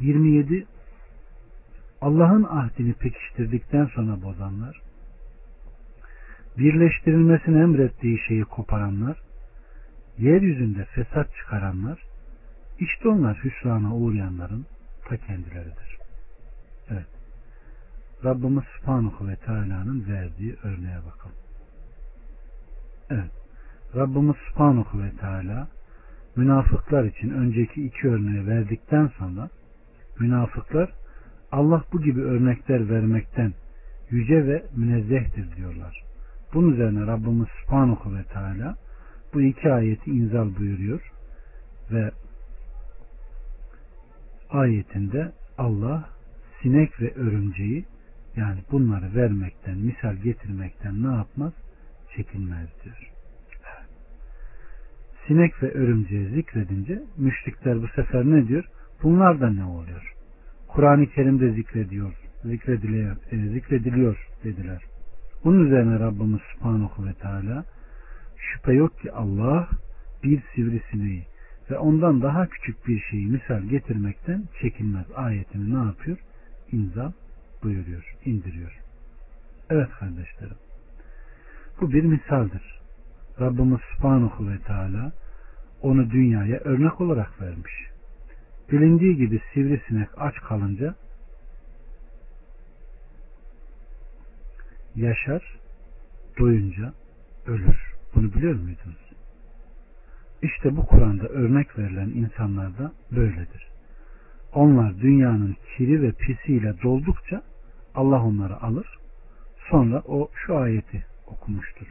27 0.00 0.66
Allah'ın 2.00 2.44
ahdini 2.44 2.92
pekiştirdikten 2.92 3.86
sonra 3.86 4.22
bozanlar, 4.22 4.82
birleştirilmesini 6.58 7.62
emrettiği 7.62 8.18
şeyi 8.28 8.44
koparanlar, 8.44 9.18
yeryüzünde 10.18 10.84
fesat 10.84 11.34
çıkaranlar, 11.36 12.02
işte 12.78 13.08
onlar 13.08 13.44
hüsrana 13.44 13.94
uğrayanların 13.94 14.66
ta 15.08 15.16
kendileridir. 15.16 15.98
Evet. 16.90 17.06
Rabbimiz 18.24 18.64
Subhanahu 18.64 19.28
ve 19.28 19.36
Teala'nın 19.36 20.08
verdiği 20.08 20.56
örneğe 20.62 20.98
bakalım. 21.06 21.41
Evet. 23.12 23.30
Rabbimiz 23.96 24.36
Subhanahu 24.48 25.02
ve 25.02 25.10
Teala 25.10 25.68
münafıklar 26.36 27.04
için 27.04 27.30
önceki 27.30 27.86
iki 27.86 28.08
örneği 28.08 28.46
verdikten 28.46 29.10
sonra 29.18 29.48
münafıklar 30.20 30.90
Allah 31.52 31.84
bu 31.92 32.02
gibi 32.02 32.22
örnekler 32.22 32.90
vermekten 32.90 33.52
yüce 34.10 34.46
ve 34.46 34.62
münezzehtir 34.76 35.56
diyorlar. 35.56 36.02
Bunun 36.54 36.72
üzerine 36.72 37.06
Rabbimiz 37.06 37.48
Subhanahu 37.62 38.16
ve 38.16 38.24
Teala 38.24 38.76
bu 39.34 39.42
iki 39.42 39.72
ayeti 39.72 40.10
inzal 40.10 40.56
buyuruyor 40.56 41.12
ve 41.90 42.10
ayetinde 44.50 45.32
Allah 45.58 46.08
sinek 46.62 47.00
ve 47.00 47.14
örümceği 47.14 47.84
yani 48.36 48.60
bunları 48.70 49.14
vermekten, 49.14 49.78
misal 49.78 50.14
getirmekten 50.14 51.02
ne 51.02 51.14
yapmaz? 51.14 51.52
Çekinmez 52.16 52.68
diyor. 52.84 53.12
Sinek 55.26 55.62
ve 55.62 55.72
örümceği 55.72 56.28
zikredince 56.28 57.02
müşrikler 57.16 57.82
bu 57.82 57.88
sefer 57.88 58.24
ne 58.24 58.48
diyor? 58.48 58.64
Bunlar 59.02 59.40
da 59.40 59.50
ne 59.50 59.64
oluyor? 59.64 60.14
Kur'an-ı 60.68 61.06
Kerim'de 61.06 61.52
zikrediyor, 61.52 62.12
zikrediliyor, 62.44 63.16
e, 63.30 63.48
zikrediliyor 63.48 64.28
dediler. 64.44 64.82
Bunun 65.44 65.66
üzerine 65.66 65.98
Rabbimiz 65.98 66.40
Subhanahu 66.52 67.06
ve 67.06 67.14
Teala 67.14 67.64
şüphe 68.36 68.72
yok 68.72 69.00
ki 69.00 69.12
Allah 69.12 69.68
bir 70.24 70.42
sivrisineği 70.54 71.22
ve 71.70 71.78
ondan 71.78 72.22
daha 72.22 72.46
küçük 72.46 72.88
bir 72.88 73.00
şeyi 73.10 73.26
misal 73.26 73.62
getirmekten 73.62 74.44
çekinmez 74.60 75.06
ayetini 75.14 75.74
ne 75.74 75.86
yapıyor? 75.86 76.18
İnzal 76.72 77.12
buyuruyor, 77.62 78.16
indiriyor. 78.24 78.78
Evet 79.70 79.88
kardeşlerim. 79.90 80.56
Bu 81.80 81.92
bir 81.92 82.02
misaldir. 82.02 82.80
Rabbimiz 83.40 83.80
Subhanahu 83.96 84.50
ve 84.50 84.58
Teala 84.58 85.12
onu 85.82 86.10
dünyaya 86.10 86.58
örnek 86.58 87.00
olarak 87.00 87.40
vermiş. 87.40 87.72
Bilindiği 88.72 89.16
gibi 89.16 89.40
sivrisinek 89.54 90.08
aç 90.16 90.34
kalınca 90.34 90.94
yaşar, 94.96 95.58
doyunca 96.38 96.92
ölür. 97.46 97.94
Bunu 98.14 98.34
biliyor 98.34 98.54
muydunuz? 98.54 99.12
İşte 100.42 100.76
bu 100.76 100.86
Kur'an'da 100.86 101.28
örnek 101.28 101.78
verilen 101.78 102.08
insanlar 102.08 102.78
da 102.78 102.92
böyledir. 103.12 103.68
Onlar 104.52 104.98
dünyanın 104.98 105.56
kiri 105.76 106.02
ve 106.02 106.12
pisiyle 106.12 106.82
doldukça 106.82 107.42
Allah 107.94 108.22
onları 108.22 108.62
alır. 108.62 108.98
Sonra 109.70 110.02
o 110.06 110.30
şu 110.34 110.56
ayeti 110.56 111.11
okumuştur. 111.32 111.86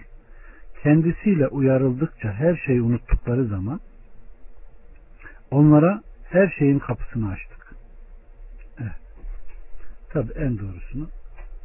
Kendisiyle 0.84 1.48
uyarıldıkça 1.48 2.34
her 2.34 2.56
şeyi 2.66 2.82
unuttukları 2.82 3.46
zaman 3.46 3.80
onlara 5.52 6.02
her 6.24 6.56
şeyin 6.60 6.80
kapısını 6.80 7.32
açtık. 7.32 7.76
Evet. 8.80 9.02
Tabi 10.10 10.32
en 10.32 10.60
doğrusunu 10.60 11.10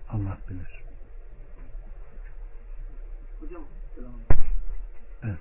Allah 0.08 0.38
bilir. 0.48 0.82
Evet. 5.22 5.38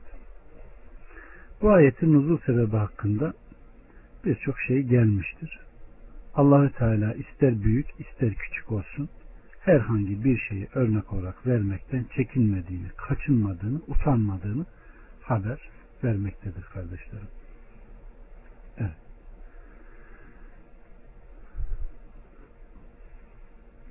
Bu 1.61 1.71
ayetin 1.71 2.13
nuzul 2.13 2.37
sebebi 2.45 2.77
hakkında 2.77 3.33
birçok 4.25 4.59
şey 4.59 4.81
gelmiştir. 4.81 5.59
Allahü 6.35 6.71
Teala 6.71 7.13
ister 7.13 7.63
büyük 7.63 7.87
ister 7.99 8.33
küçük 8.33 8.71
olsun 8.71 9.09
herhangi 9.65 10.23
bir 10.23 10.37
şeyi 10.37 10.67
örnek 10.75 11.13
olarak 11.13 11.47
vermekten 11.47 12.05
çekinmediğini, 12.15 12.87
kaçınmadığını, 12.97 13.81
utanmadığını 13.87 14.65
haber 15.21 15.59
vermektedir 16.03 16.63
kardeşlerim. 16.63 17.27
Evet. 18.77 18.95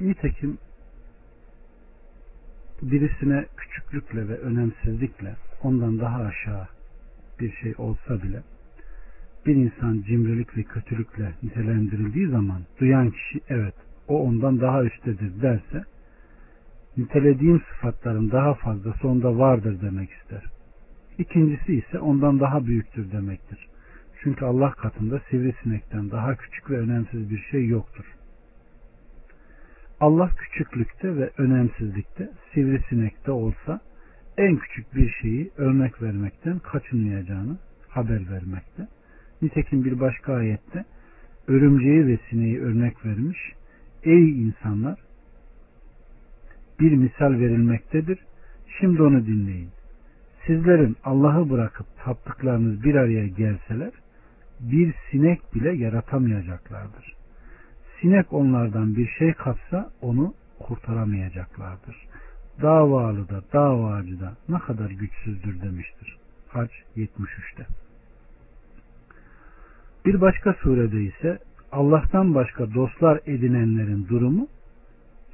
Nitekim 0.00 0.58
birisine 2.82 3.46
küçüklükle 3.56 4.28
ve 4.28 4.38
önemsizlikle 4.38 5.36
ondan 5.62 5.98
daha 5.98 6.22
aşağı 6.22 6.68
bir 7.40 7.52
şey 7.52 7.74
olsa 7.78 8.22
bile 8.22 8.42
bir 9.46 9.54
insan 9.54 10.02
cimrilik 10.06 10.56
ve 10.56 10.62
kötülükle 10.62 11.34
nitelendirildiği 11.42 12.28
zaman 12.28 12.62
duyan 12.80 13.10
kişi 13.10 13.40
evet 13.48 13.74
o 14.08 14.22
ondan 14.22 14.60
daha 14.60 14.84
üsttedir 14.84 15.42
derse 15.42 15.84
nitelediğim 16.96 17.62
sıfatların 17.70 18.30
daha 18.30 18.54
fazlası 18.54 19.08
onda 19.08 19.38
vardır 19.38 19.80
demek 19.80 20.10
ister. 20.10 20.44
İkincisi 21.18 21.74
ise 21.74 21.98
ondan 21.98 22.40
daha 22.40 22.66
büyüktür 22.66 23.12
demektir. 23.12 23.68
Çünkü 24.22 24.44
Allah 24.44 24.70
katında 24.70 25.20
sivrisinekten 25.30 26.10
daha 26.10 26.34
küçük 26.34 26.70
ve 26.70 26.78
önemsiz 26.78 27.30
bir 27.30 27.38
şey 27.50 27.66
yoktur. 27.66 28.04
Allah 30.00 30.30
küçüklükte 30.36 31.16
ve 31.16 31.30
önemsizlikte 31.38 32.30
sivrisinekte 32.54 33.32
olsa 33.32 33.80
en 34.38 34.56
küçük 34.56 34.94
bir 34.94 35.10
şeyi 35.22 35.50
örnek 35.56 36.02
vermekten 36.02 36.58
kaçınmayacağını 36.58 37.58
haber 37.88 38.30
vermekte. 38.30 38.88
Nitekim 39.42 39.84
bir 39.84 40.00
başka 40.00 40.34
ayette 40.34 40.84
örümceği 41.48 42.06
ve 42.06 42.18
sineği 42.30 42.60
örnek 42.60 43.06
vermiş. 43.06 43.38
Ey 44.04 44.42
insanlar 44.42 44.98
bir 46.80 46.92
misal 46.92 47.32
verilmektedir. 47.32 48.18
Şimdi 48.80 49.02
onu 49.02 49.26
dinleyin. 49.26 49.70
Sizlerin 50.46 50.96
Allah'ı 51.04 51.50
bırakıp 51.50 51.86
taptıklarınız 52.04 52.84
bir 52.84 52.94
araya 52.94 53.26
gelseler 53.26 53.90
bir 54.60 54.94
sinek 55.10 55.54
bile 55.54 55.72
yaratamayacaklardır. 55.72 57.14
Sinek 58.00 58.32
onlardan 58.32 58.96
bir 58.96 59.08
şey 59.08 59.32
kapsa 59.32 59.90
onu 60.00 60.34
kurtaramayacaklardır. 60.58 61.96
Davalı 62.62 63.28
da 63.28 63.42
davacı 63.52 64.20
da 64.20 64.36
ne 64.48 64.58
kadar 64.58 64.90
güçsüzdür 64.90 65.62
demiştir. 65.62 66.16
Hac 66.48 66.70
73'te. 66.96 67.66
Bir 70.04 70.20
başka 70.20 70.52
surede 70.52 71.02
ise 71.02 71.38
Allah'tan 71.74 72.34
başka 72.34 72.74
dostlar 72.74 73.20
edinenlerin 73.26 74.08
durumu 74.08 74.48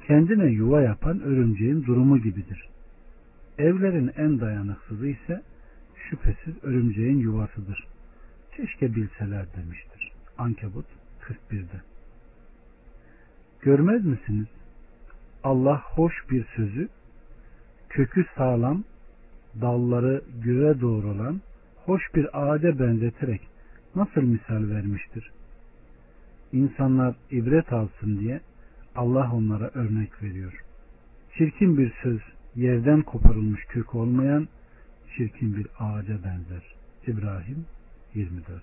kendine 0.07 0.45
yuva 0.45 0.81
yapan 0.81 1.21
örümceğin 1.21 1.85
durumu 1.85 2.17
gibidir. 2.17 2.69
Evlerin 3.57 4.11
en 4.17 4.39
dayanıksızı 4.39 5.07
ise 5.07 5.41
şüphesiz 6.09 6.63
örümceğin 6.63 7.17
yuvasıdır. 7.17 7.87
Keşke 8.57 8.95
bilseler 8.95 9.45
demiştir. 9.57 10.11
Ankebut 10.37 10.85
41'de. 11.21 11.81
Görmez 13.61 14.05
misiniz? 14.05 14.47
Allah 15.43 15.81
hoş 15.85 16.13
bir 16.31 16.45
sözü, 16.55 16.89
kökü 17.89 18.25
sağlam, 18.37 18.83
dalları 19.61 20.21
göğe 20.43 20.81
doğrulan, 20.81 21.41
hoş 21.85 22.15
bir 22.15 22.27
ağaca 22.33 22.79
benzeterek 22.79 23.41
nasıl 23.95 24.21
misal 24.21 24.69
vermiştir? 24.69 25.31
İnsanlar 26.53 27.15
ibret 27.31 27.73
alsın 27.73 28.19
diye 28.19 28.41
Allah 28.95 29.31
onlara 29.33 29.71
örnek 29.73 30.23
veriyor. 30.23 30.63
Çirkin 31.37 31.77
bir 31.77 31.93
söz 32.03 32.19
yerden 32.55 33.01
koparılmış 33.01 33.65
kök 33.65 33.95
olmayan 33.95 34.47
çirkin 35.17 35.55
bir 35.55 35.67
ağaca 35.79 36.23
benzer. 36.23 36.63
İbrahim 37.07 37.65
24 38.13 38.61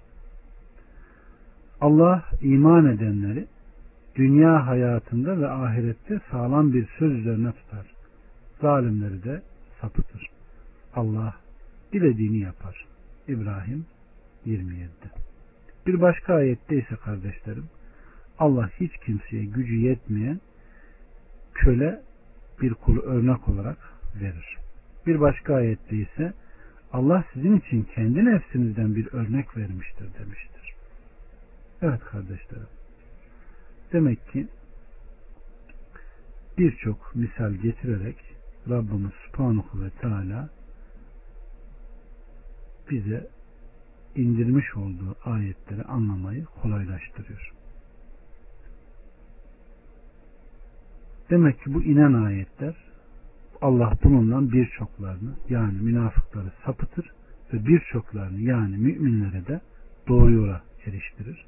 Allah 1.80 2.24
iman 2.40 2.86
edenleri 2.86 3.46
dünya 4.16 4.66
hayatında 4.66 5.40
ve 5.40 5.48
ahirette 5.48 6.20
sağlam 6.30 6.72
bir 6.72 6.88
söz 6.98 7.12
üzerine 7.12 7.52
tutar. 7.52 7.86
Zalimleri 8.60 9.24
de 9.24 9.42
sapıtır. 9.80 10.26
Allah 10.94 11.34
dilediğini 11.92 12.38
yapar. 12.38 12.86
İbrahim 13.28 13.86
27'de. 14.46 15.10
Bir 15.86 16.00
başka 16.00 16.34
ayette 16.34 16.76
ise 16.76 16.96
kardeşlerim 16.96 17.64
Allah 18.38 18.70
hiç 18.80 18.92
kimseye 19.06 19.44
gücü 19.44 19.74
yetmeyen 19.74 20.40
köle 21.54 22.02
bir 22.62 22.74
kulu 22.74 23.00
örnek 23.00 23.48
olarak 23.48 23.78
verir. 24.20 24.56
Bir 25.06 25.20
başka 25.20 25.54
ayette 25.54 25.96
ise 25.96 26.32
Allah 26.92 27.24
sizin 27.32 27.56
için 27.56 27.82
kendi 27.94 28.24
nefsinizden 28.24 28.94
bir 28.94 29.12
örnek 29.12 29.56
vermiştir 29.56 30.08
demiştir. 30.18 30.74
Evet 31.82 32.00
kardeşlerim. 32.00 32.68
Demek 33.92 34.32
ki 34.32 34.48
birçok 36.58 37.16
misal 37.16 37.52
getirerek 37.52 38.16
Rabbimiz 38.68 39.12
Subhanahu 39.26 39.84
ve 39.84 39.90
Teala 39.90 40.48
bize 42.90 43.28
indirmiş 44.16 44.76
olduğu 44.76 45.16
ayetleri 45.24 45.82
anlamayı 45.82 46.44
kolaylaştırıyor. 46.44 47.57
Demek 51.30 51.64
ki 51.64 51.74
bu 51.74 51.82
inen 51.82 52.12
ayetler 52.12 52.74
Allah 53.60 53.92
bununla 54.04 54.52
birçoklarını 54.52 55.34
yani 55.48 55.78
münafıkları 55.80 56.52
sapıtır 56.64 57.10
ve 57.52 57.66
birçoklarını 57.66 58.40
yani 58.40 58.76
müminlere 58.76 59.46
de 59.46 59.60
doğru 60.08 60.32
yola 60.32 60.62
eriştirir. 60.86 61.46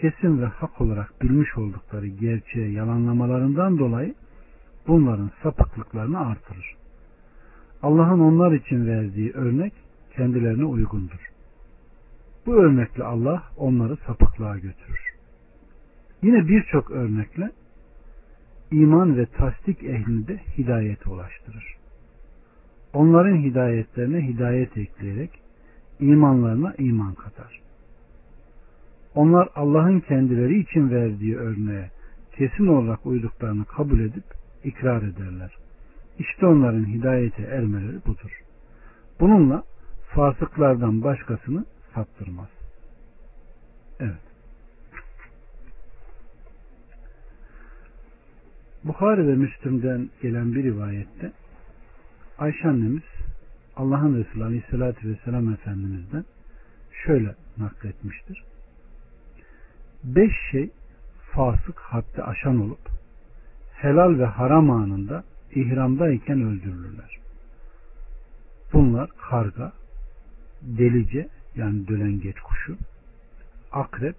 Kesin 0.00 0.42
ve 0.42 0.46
hak 0.46 0.80
olarak 0.80 1.22
bilmiş 1.22 1.58
oldukları 1.58 2.06
gerçeğe 2.06 2.70
yalanlamalarından 2.70 3.78
dolayı 3.78 4.14
bunların 4.86 5.30
sapıklıklarını 5.42 6.26
artırır. 6.26 6.74
Allah'ın 7.82 8.20
onlar 8.20 8.52
için 8.52 8.86
verdiği 8.86 9.32
örnek 9.32 9.72
kendilerine 10.16 10.64
uygundur. 10.64 11.30
Bu 12.46 12.54
örnekle 12.54 13.04
Allah 13.04 13.42
onları 13.56 13.96
sapıklığa 13.96 14.54
götürür. 14.54 15.14
Yine 16.22 16.48
birçok 16.48 16.90
örnekle 16.90 17.50
iman 18.74 19.16
ve 19.16 19.26
tasdik 19.26 19.84
ehlini 19.84 20.28
de 20.28 20.40
hidayete 20.58 21.10
ulaştırır. 21.10 21.76
Onların 22.92 23.36
hidayetlerine 23.36 24.28
hidayet 24.28 24.76
ekleyerek 24.76 25.30
imanlarına 26.00 26.74
iman 26.78 27.14
katar. 27.14 27.60
Onlar 29.14 29.48
Allah'ın 29.54 30.00
kendileri 30.00 30.60
için 30.60 30.90
verdiği 30.90 31.36
örneğe 31.36 31.90
kesin 32.36 32.66
olarak 32.66 33.06
uyduklarını 33.06 33.64
kabul 33.64 34.00
edip 34.00 34.24
ikrar 34.64 35.02
ederler. 35.02 35.56
İşte 36.18 36.46
onların 36.46 36.86
hidayete 36.86 37.42
ermeleri 37.42 38.04
budur. 38.06 38.40
Bununla 39.20 39.62
fasıklardan 40.14 41.02
başkasını 41.02 41.64
saptırmaz. 41.94 42.48
Evet. 44.00 44.33
Bukhari 48.84 49.28
ve 49.28 49.34
Müslüm'den 49.34 50.10
gelen 50.22 50.54
bir 50.54 50.64
rivayette 50.64 51.32
Ayşe 52.38 52.68
annemiz 52.68 53.02
Allah'ın 53.76 54.18
Resulü 54.18 54.44
Aleyhisselatü 54.44 55.08
Vesselam 55.08 55.52
Efendimiz'den 55.52 56.24
şöyle 57.06 57.34
nakletmiştir. 57.58 58.44
Beş 60.04 60.32
şey 60.50 60.70
fasık 61.32 61.78
haddi 61.78 62.22
aşan 62.22 62.60
olup 62.60 62.88
helal 63.72 64.18
ve 64.18 64.24
haram 64.24 64.70
anında 64.70 65.24
ihramdayken 65.54 66.42
öldürülürler. 66.42 67.18
Bunlar 68.72 69.10
karga, 69.30 69.72
delice 70.62 71.28
yani 71.56 71.88
dölengeç 71.88 72.36
kuşu, 72.40 72.76
akrep, 73.72 74.16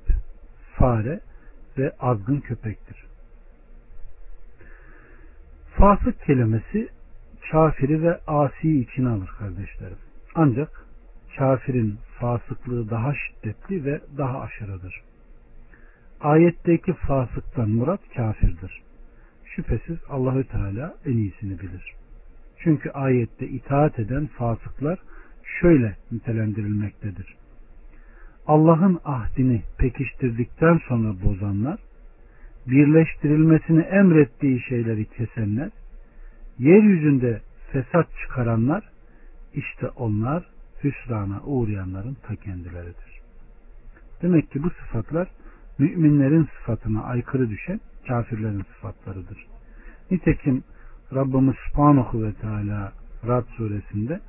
fare 0.76 1.20
ve 1.78 1.92
azgın 2.00 2.40
köpektir. 2.40 3.06
Fasık 5.78 6.22
kelimesi 6.22 6.90
kafiri 7.52 8.04
ve 8.04 8.20
asi 8.28 8.80
için 8.80 9.06
alır 9.06 9.30
kardeşlerim. 9.40 9.98
Ancak 10.36 10.86
kafirin 11.38 11.98
fasıklığı 12.20 12.90
daha 12.90 13.14
şiddetli 13.16 13.86
ve 13.86 14.02
daha 14.18 14.42
aşırıdır. 14.42 15.02
Ayetteki 16.22 16.94
fasıktan 16.94 17.70
murat 17.70 18.00
kafirdir. 18.16 18.82
Şüphesiz 19.46 19.98
Allahü 20.10 20.44
Teala 20.44 20.96
en 21.06 21.18
iyisini 21.18 21.60
bilir. 21.60 21.94
Çünkü 22.60 22.90
ayette 22.90 23.48
itaat 23.48 24.00
eden 24.00 24.28
fasıklar 24.28 25.00
şöyle 25.62 25.96
nitelendirilmektedir. 26.12 27.36
Allah'ın 28.48 29.00
ahdini 29.06 29.64
pekiştirdikten 29.78 30.80
sonra 30.88 31.16
bozanlar, 31.24 31.80
birleştirilmesini 32.68 33.82
emrettiği 33.82 34.62
şeyleri 34.70 35.06
kesenler, 35.06 35.72
yeryüzünde 36.60 37.42
fesat 37.72 38.08
çıkaranlar, 38.22 38.84
işte 39.54 39.90
onlar 39.90 40.44
hüsrana 40.84 41.42
uğrayanların 41.46 42.18
ta 42.24 42.36
kendileridir. 42.36 43.20
Demek 44.22 44.52
ki 44.52 44.64
bu 44.64 44.70
sıfatlar 44.70 45.28
müminlerin 45.80 46.48
sıfatına 46.58 47.04
aykırı 47.04 47.50
düşen 47.50 47.80
kafirlerin 48.08 48.64
sıfatlarıdır. 48.74 49.46
Nitekim 50.12 50.64
Rabbimiz 51.14 51.56
Subhanahu 51.56 52.24
ve 52.24 52.34
Teala 52.34 52.94
Rad 53.28 53.46
suresinde 53.58 54.20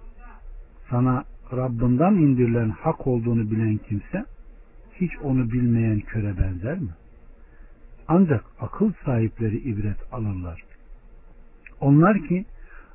sana 0.90 1.24
Rabbinden 1.52 2.12
indirilen 2.12 2.68
hak 2.68 3.06
olduğunu 3.06 3.50
bilen 3.50 3.76
kimse 3.76 4.24
hiç 5.00 5.12
onu 5.22 5.50
bilmeyen 5.50 6.00
köre 6.00 6.38
benzer 6.38 6.78
mi? 6.78 6.90
Ancak 8.08 8.44
akıl 8.60 8.92
sahipleri 9.04 9.56
ibret 9.56 10.12
alırlar. 10.12 10.62
Onlar 11.80 12.28
ki 12.28 12.44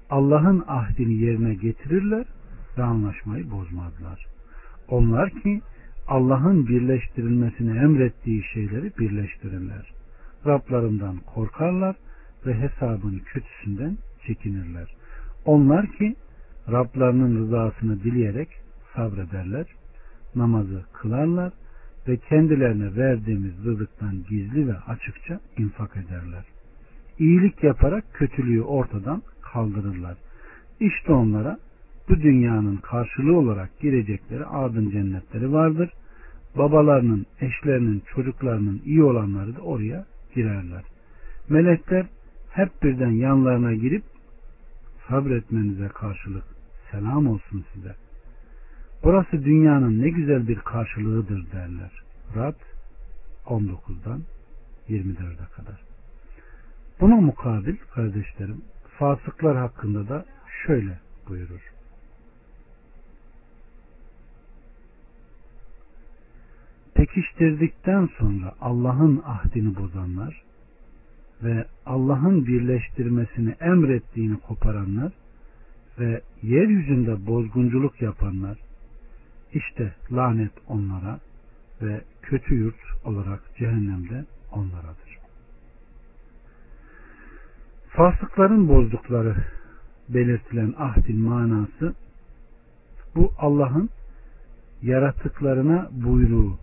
Allah'ın 0.09 0.63
ahdini 0.67 1.13
yerine 1.13 1.53
getirirler 1.53 2.25
ve 2.77 2.83
anlaşmayı 2.83 3.51
bozmazlar. 3.51 4.25
Onlar 4.87 5.29
ki 5.29 5.61
Allah'ın 6.07 6.67
birleştirilmesini 6.67 7.77
emrettiği 7.77 8.43
şeyleri 8.53 8.91
birleştirirler. 8.99 9.91
Rablarından 10.45 11.17
korkarlar 11.17 11.95
ve 12.45 12.53
hesabın 12.53 13.19
kötüsünden 13.19 13.97
çekinirler. 14.27 14.95
Onlar 15.45 15.87
ki 15.87 16.15
Rablarının 16.71 17.37
rızasını 17.37 18.03
dileyerek 18.03 18.49
sabrederler, 18.95 19.65
namazı 20.35 20.83
kılarlar 20.93 21.53
ve 22.07 22.17
kendilerine 22.17 22.95
verdiğimiz 22.95 23.65
rızıktan 23.65 24.23
gizli 24.29 24.67
ve 24.67 24.73
açıkça 24.87 25.39
infak 25.57 25.97
ederler. 25.97 26.45
İyilik 27.19 27.63
yaparak 27.63 28.13
kötülüğü 28.13 28.61
ortadan 28.61 29.21
kaldırırlar. 29.41 30.17
İşte 30.79 31.11
onlara 31.13 31.57
bu 32.09 32.15
dünyanın 32.15 32.77
karşılığı 32.77 33.37
olarak 33.37 33.79
girecekleri 33.79 34.45
adın 34.45 34.89
cennetleri 34.89 35.53
vardır. 35.53 35.89
Babalarının, 36.57 37.25
eşlerinin, 37.41 38.03
çocuklarının 38.15 38.81
iyi 38.85 39.03
olanları 39.03 39.55
da 39.55 39.61
oraya 39.61 40.05
girerler. 40.35 40.83
Melekler 41.49 42.05
hep 42.49 42.83
birden 42.83 43.11
yanlarına 43.11 43.73
girip 43.73 44.03
sabretmenize 45.07 45.87
karşılık 45.87 46.43
selam 46.91 47.27
olsun 47.27 47.65
size. 47.73 47.95
Burası 49.03 49.45
dünyanın 49.45 50.01
ne 50.01 50.09
güzel 50.09 50.47
bir 50.47 50.59
karşılığıdır 50.59 51.51
derler. 51.51 51.91
Rad 52.35 52.59
19'dan 53.45 54.21
24'e 54.89 55.47
kadar. 55.55 55.81
Buna 56.99 57.15
mukabil 57.15 57.75
kardeşlerim 57.93 58.61
fasıklar 58.99 59.57
hakkında 59.57 60.09
da 60.09 60.25
şöyle 60.65 60.99
buyurur. 61.29 61.71
Pekiştirdikten 66.93 68.09
sonra 68.17 68.53
Allah'ın 68.61 69.21
ahdini 69.25 69.75
bozanlar 69.75 70.41
ve 71.43 71.65
Allah'ın 71.85 72.47
birleştirmesini 72.47 73.55
emrettiğini 73.59 74.39
koparanlar 74.39 75.13
ve 75.99 76.21
yeryüzünde 76.41 77.25
bozgunculuk 77.27 78.01
yapanlar 78.01 78.57
işte 79.53 79.93
lanet 80.11 80.51
onlara 80.67 81.19
ve 81.81 82.01
kötü 82.21 82.55
yurt 82.55 82.75
olarak 83.05 83.41
cehennemde 83.57 84.25
onlaradır. 84.51 85.17
Fasıkların 87.89 88.67
bozdukları 88.67 89.35
belirtilen 90.09 90.73
ahdin 90.77 91.21
manası 91.21 91.93
bu 93.15 93.33
Allah'ın 93.37 93.89
yaratıklarına 94.81 95.89
buyruğu, 95.91 96.57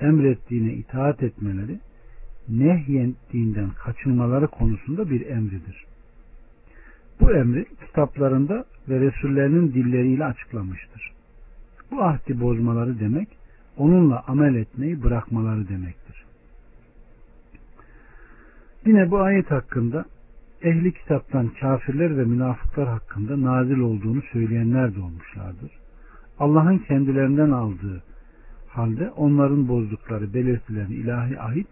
emrettiğine 0.00 0.72
itaat 0.72 1.22
etmeleri, 1.22 1.80
nehyettiğinden 2.48 3.70
kaçınmaları 3.70 4.46
konusunda 4.46 5.10
bir 5.10 5.26
emridir. 5.26 5.84
Bu 7.20 7.32
emri 7.32 7.66
kitaplarında 7.86 8.64
ve 8.88 9.00
Resullerinin 9.00 9.74
dilleriyle 9.74 10.24
açıklamıştır. 10.24 11.15
Bu 11.90 12.02
ahdi 12.02 12.40
bozmaları 12.40 13.00
demek 13.00 13.28
onunla 13.76 14.24
amel 14.26 14.54
etmeyi 14.54 15.02
bırakmaları 15.02 15.68
demektir. 15.68 16.24
Yine 18.86 19.10
bu 19.10 19.18
ayet 19.18 19.50
hakkında 19.50 20.04
ehli 20.62 20.92
kitaptan 20.92 21.48
kafirler 21.60 22.18
ve 22.18 22.24
münafıklar 22.24 22.88
hakkında 22.88 23.42
nazil 23.42 23.78
olduğunu 23.78 24.22
söyleyenler 24.32 24.94
de 24.94 25.00
olmuşlardır. 25.00 25.70
Allah'ın 26.38 26.78
kendilerinden 26.78 27.50
aldığı 27.50 28.02
halde 28.68 29.10
onların 29.10 29.68
bozdukları 29.68 30.34
belirtilen 30.34 30.86
ilahi 30.86 31.40
ahit 31.40 31.66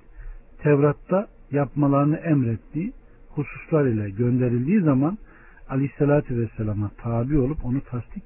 Tevrat'ta 0.62 1.28
yapmalarını 1.50 2.16
emrettiği 2.16 2.92
hususlar 3.28 3.84
ile 3.86 4.10
gönderildiği 4.10 4.80
zaman 4.80 5.18
Aleyhisselatü 5.68 6.38
Vesselam'a 6.38 6.90
tabi 6.98 7.38
olup 7.38 7.64
onu 7.64 7.80
tasdik 7.80 8.24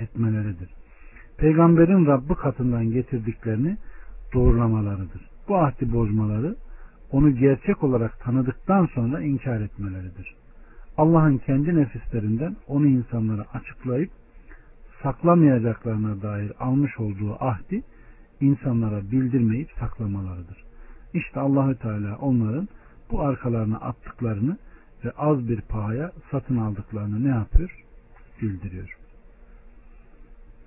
etmeleridir. 0.00 0.83
Peygamberin 1.38 2.06
Rabbi 2.06 2.34
katından 2.34 2.90
getirdiklerini 2.90 3.76
doğrulamalarıdır. 4.34 5.30
Bu 5.48 5.56
ahdi 5.56 5.92
bozmaları 5.92 6.56
onu 7.10 7.30
gerçek 7.30 7.84
olarak 7.84 8.20
tanıdıktan 8.20 8.86
sonra 8.86 9.20
inkar 9.20 9.60
etmeleridir. 9.60 10.34
Allah'ın 10.96 11.38
kendi 11.38 11.76
nefislerinden 11.76 12.56
onu 12.66 12.86
insanlara 12.86 13.44
açıklayıp 13.52 14.10
saklamayacaklarına 15.02 16.22
dair 16.22 16.52
almış 16.60 17.00
olduğu 17.00 17.44
ahdi 17.44 17.82
insanlara 18.40 19.10
bildirmeyip 19.10 19.70
saklamalarıdır. 19.80 20.64
İşte 21.14 21.40
Allahü 21.40 21.78
Teala 21.78 22.16
onların 22.16 22.68
bu 23.10 23.20
arkalarına 23.20 23.76
attıklarını 23.76 24.58
ve 25.04 25.10
az 25.10 25.48
bir 25.48 25.60
pahaya 25.60 26.12
satın 26.30 26.56
aldıklarını 26.56 27.24
ne 27.24 27.28
yapıyor? 27.28 27.84
Bildiriyor. 28.42 28.96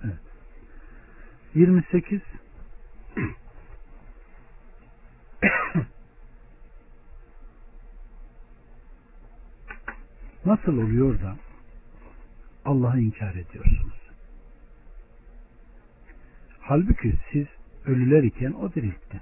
Evet. 0.03 0.27
28 1.58 2.22
Nasıl 10.46 10.78
oluyor 10.78 11.22
da 11.22 11.38
Allah'ı 12.65 13.00
inkar 13.00 13.36
ediyorsunuz? 13.36 13.93
Halbuki 16.60 17.13
siz 17.32 17.48
ölüler 17.86 18.24
iken 18.24 18.52
o 18.52 18.74
diriltti. 18.74 19.22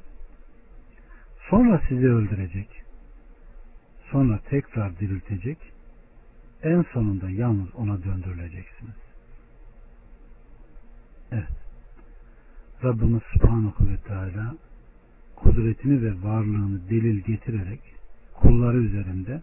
Sonra 1.50 1.82
sizi 1.90 2.08
öldürecek. 2.08 2.84
Sonra 4.12 4.40
tekrar 4.50 5.00
diriltecek. 5.00 5.58
En 6.64 6.86
sonunda 6.94 7.30
yalnız 7.30 7.76
ona 7.76 8.04
döndürüleceksiniz. 8.04 8.96
Evet. 11.32 11.66
Rabbimiz 12.86 13.22
Subhanahu 13.34 13.90
ve 13.90 13.98
Teala 13.98 14.56
kudretini 15.36 16.02
ve 16.02 16.24
varlığını 16.24 16.90
delil 16.90 17.20
getirerek 17.22 17.80
kulları 18.34 18.78
üzerinde 18.78 19.42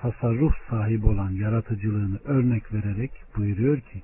tasarruf 0.00 0.52
sahibi 0.70 1.06
olan 1.06 1.30
yaratıcılığını 1.30 2.18
örnek 2.24 2.72
vererek 2.72 3.10
buyuruyor 3.36 3.80
ki 3.80 4.02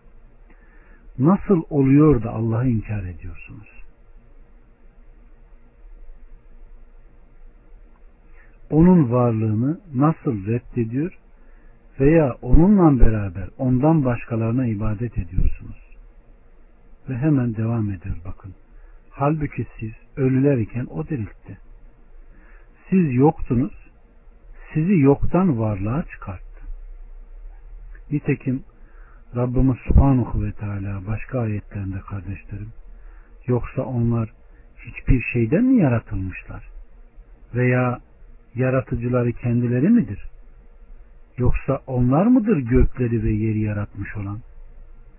nasıl 1.18 1.62
oluyor 1.70 2.22
da 2.22 2.30
Allah'ı 2.30 2.68
inkar 2.68 3.04
ediyorsunuz? 3.04 3.68
Onun 8.70 9.12
varlığını 9.12 9.80
nasıl 9.94 10.46
reddediyor 10.46 11.18
veya 12.00 12.37
onunla 12.42 13.00
beraber 13.00 13.48
ondan 13.59 14.04
başkalarına 14.04 14.66
ibadet 14.66 15.18
ediyorsunuz? 15.18 15.89
Ve 17.08 17.16
hemen 17.16 17.56
devam 17.56 17.90
ediyor 17.90 18.16
bakın. 18.24 18.54
Halbuki 19.10 19.66
siz 19.78 19.92
ölüler 20.16 20.58
iken 20.58 20.86
o 20.90 21.08
diriltti. 21.08 21.58
Siz 22.90 23.14
yoktunuz, 23.14 23.72
sizi 24.74 24.98
yoktan 24.98 25.58
varlığa 25.58 26.02
çıkarttı. 26.02 26.60
Nitekim 28.10 28.64
Rabbimiz 29.36 29.76
Subhanahu 29.88 30.44
ve 30.44 30.52
Teala 30.52 31.06
başka 31.06 31.40
ayetlerinde 31.40 32.00
kardeşlerim 32.00 32.72
yoksa 33.46 33.82
onlar 33.82 34.32
hiçbir 34.78 35.22
şeyden 35.32 35.64
mi 35.64 35.82
yaratılmışlar? 35.82 36.68
Veya 37.54 38.00
yaratıcıları 38.54 39.32
kendileri 39.32 39.88
midir? 39.88 40.24
Yoksa 41.38 41.80
onlar 41.86 42.26
mıdır 42.26 42.56
gökleri 42.56 43.22
ve 43.22 43.30
yeri 43.30 43.60
yaratmış 43.60 44.16
olan? 44.16 44.40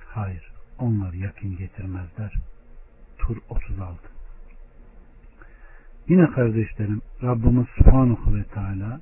Hayır, 0.06 0.51
onlar 0.82 1.14
yakın 1.14 1.58
getirmezler. 1.58 2.34
Tur 3.18 3.38
36 3.50 3.98
Yine 6.08 6.32
kardeşlerim 6.32 7.02
Rabbimiz 7.24 7.68
Subhanahu 7.78 8.36
ve 8.36 8.44
Teala 8.44 9.02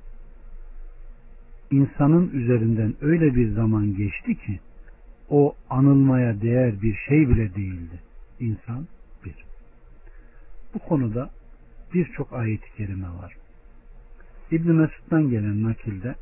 insanın 1.72 2.30
üzerinden 2.30 2.96
öyle 3.02 3.36
bir 3.36 3.52
zaman 3.52 3.96
geçti 3.96 4.36
ki 4.36 4.60
o 5.30 5.56
anılmaya 5.70 6.42
değer 6.42 6.82
bir 6.82 6.96
şey 7.08 7.30
bile 7.30 7.56
değildi. 7.56 8.00
İnsan 8.40 8.88
bir. 9.26 9.36
Bu 10.74 10.80
konuda 10.80 11.30
birçok 11.94 12.34
ayet-i 12.34 12.76
kerime 12.78 13.08
var. 13.08 13.36
İbn 14.52 14.72
Mesud'dan 14.72 15.30
gelen 15.30 15.64
nakilde 15.64 16.16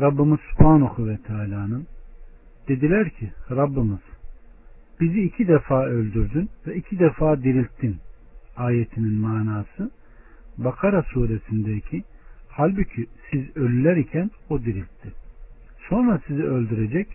Rabbimiz 0.00 0.40
Subhanahu 0.40 1.08
ve 1.08 1.16
Teala'nın 1.16 1.86
dediler 2.68 3.10
ki 3.10 3.32
Rabbimiz 3.50 4.00
bizi 5.00 5.22
iki 5.22 5.48
defa 5.48 5.84
öldürdün 5.84 6.50
ve 6.66 6.76
iki 6.76 6.98
defa 6.98 7.42
dirilttin 7.42 7.96
ayetinin 8.56 9.14
manası 9.14 9.90
Bakara 10.58 11.02
suresindeki 11.02 12.04
halbuki 12.48 13.06
siz 13.30 13.56
ölüler 13.56 13.96
iken 13.96 14.30
o 14.48 14.60
diriltti. 14.60 15.12
Sonra 15.88 16.20
sizi 16.26 16.42
öldürecek 16.42 17.08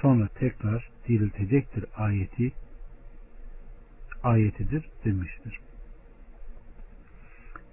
sonra 0.00 0.28
tekrar 0.28 0.88
diriltecektir 1.08 1.84
ayeti 1.96 2.52
ayetidir 4.22 4.88
demiştir. 5.04 5.58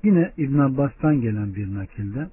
Yine 0.04 0.32
İbn 0.38 0.60
Abbas'tan 0.60 1.22
gelen 1.22 1.56
bir 1.56 1.74
nakilde 1.74 2.28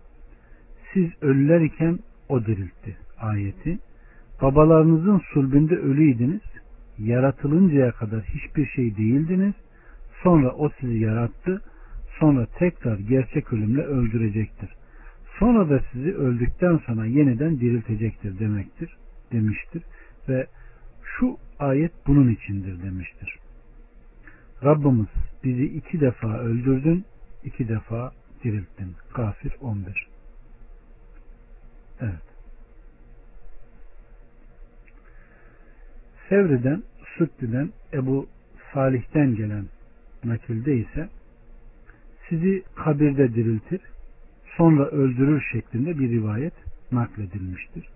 siz 0.93 1.11
ölüler 1.21 1.61
iken 1.61 1.99
o 2.29 2.47
diriltti 2.47 2.97
ayeti 3.19 3.79
babalarınızın 4.43 5.23
sulbünde 5.33 5.77
ölüydiniz 5.77 6.56
yaratılıncaya 6.99 7.93
kadar 7.93 8.23
hiçbir 8.23 8.67
şey 8.67 8.97
değildiniz 8.97 9.55
sonra 10.23 10.53
o 10.53 10.71
sizi 10.81 10.99
yarattı 10.99 11.63
sonra 12.21 12.47
tekrar 12.59 12.99
gerçek 12.99 13.53
ölümle 13.53 13.83
öldürecektir. 13.83 14.71
Sonra 15.39 15.71
da 15.71 15.81
sizi 15.93 16.15
öldükten 16.15 16.81
sonra 16.87 17.07
yeniden 17.07 17.61
diriltecektir 17.61 18.39
demektir 18.39 18.97
demiştir 19.33 19.83
ve 20.29 20.47
şu 21.03 21.37
ayet 21.59 21.93
bunun 22.07 22.29
içindir 22.29 22.83
demiştir. 22.83 23.39
Rabbimiz 24.65 25.07
bizi 25.45 25.65
iki 25.65 26.01
defa 26.01 26.39
öldürdün, 26.39 27.05
iki 27.45 27.69
defa 27.69 28.13
dirilttin. 28.45 28.95
Kafir 29.13 29.53
11. 29.61 30.09
Evet. 32.01 32.26
Sevri'den, 36.29 36.83
Sütli'den, 37.19 37.71
Ebu 37.93 38.27
Salih'ten 38.75 39.35
gelen 39.35 39.65
nakilde 40.25 40.77
ise 40.77 41.09
sizi 42.29 42.63
kabirde 42.75 43.35
diriltir, 43.35 43.81
sonra 44.57 44.87
öldürür 44.87 45.45
şeklinde 45.53 45.99
bir 45.99 46.11
rivayet 46.11 46.55
nakledilmiştir. 46.93 47.89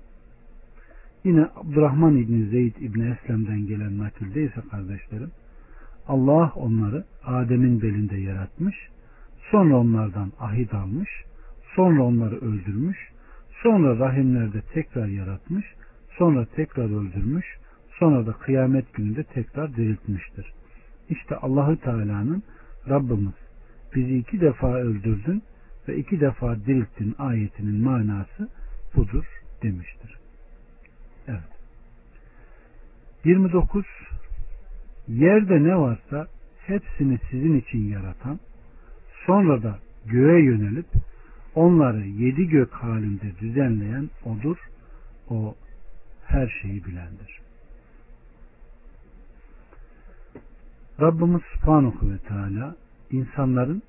Yine 1.24 1.46
Abdurrahman 1.56 2.16
İbni 2.16 2.46
Zeyd 2.46 2.76
İbni 2.76 3.10
Eslem'den 3.10 3.66
gelen 3.66 3.98
nakilde 3.98 4.42
ise 4.44 4.60
kardeşlerim 4.70 5.30
Allah 6.08 6.52
onları 6.56 7.04
Adem'in 7.24 7.82
belinde 7.82 8.16
yaratmış, 8.16 8.76
sonra 9.50 9.76
onlardan 9.76 10.32
ahit 10.40 10.74
almış, 10.74 11.10
sonra 11.76 12.02
onları 12.02 12.36
öldürmüş, 12.36 12.98
sonra 13.62 13.98
rahimlerde 13.98 14.60
tekrar 14.74 15.06
yaratmış, 15.06 15.66
sonra 16.18 16.46
tekrar 16.56 16.84
öldürmüş, 16.84 17.46
sonra 18.00 18.26
da 18.26 18.32
kıyamet 18.32 18.94
gününde 18.94 19.24
tekrar 19.24 19.76
diriltmiştir. 19.76 20.52
İşte 21.08 21.36
Allahü 21.36 21.76
Teala'nın 21.76 22.42
Rabbimiz 22.88 23.34
bizi 23.94 24.18
iki 24.18 24.40
defa 24.40 24.74
öldürdün 24.74 25.42
ve 25.88 25.96
iki 25.96 26.20
defa 26.20 26.56
dirilttin 26.56 27.14
ayetinin 27.18 27.84
manası 27.84 28.48
budur 28.96 29.24
demiştir. 29.62 30.16
Evet. 31.28 31.50
29 33.24 33.84
Yerde 35.08 35.62
ne 35.62 35.76
varsa 35.76 36.26
hepsini 36.66 37.18
sizin 37.30 37.60
için 37.60 37.88
yaratan, 37.88 38.40
sonra 39.26 39.62
da 39.62 39.78
göğe 40.06 40.44
yönelip 40.44 40.86
onları 41.54 42.06
yedi 42.06 42.48
gök 42.48 42.72
halinde 42.72 43.38
düzenleyen 43.40 44.10
odur. 44.24 44.56
O 45.30 45.54
her 46.26 46.58
şeyi 46.62 46.84
bilendir. 46.84 47.40
Rabbimiz 51.00 51.42
Subhanahu 51.54 52.10
ve 52.10 52.18
Teala 52.18 52.76
insanların 53.10 53.82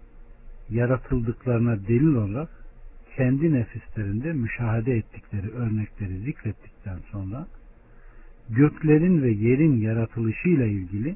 yaratıldıklarına 0.69 1.87
delil 1.87 2.15
olarak 2.15 2.49
kendi 3.17 3.53
nefislerinde 3.53 4.33
müşahede 4.33 4.95
ettikleri 4.95 5.51
örnekleri 5.51 6.17
zikrettikten 6.17 6.97
sonra 7.11 7.47
göklerin 8.49 9.23
ve 9.23 9.31
yerin 9.31 9.77
yaratılışıyla 9.77 10.65
ilgili 10.65 11.15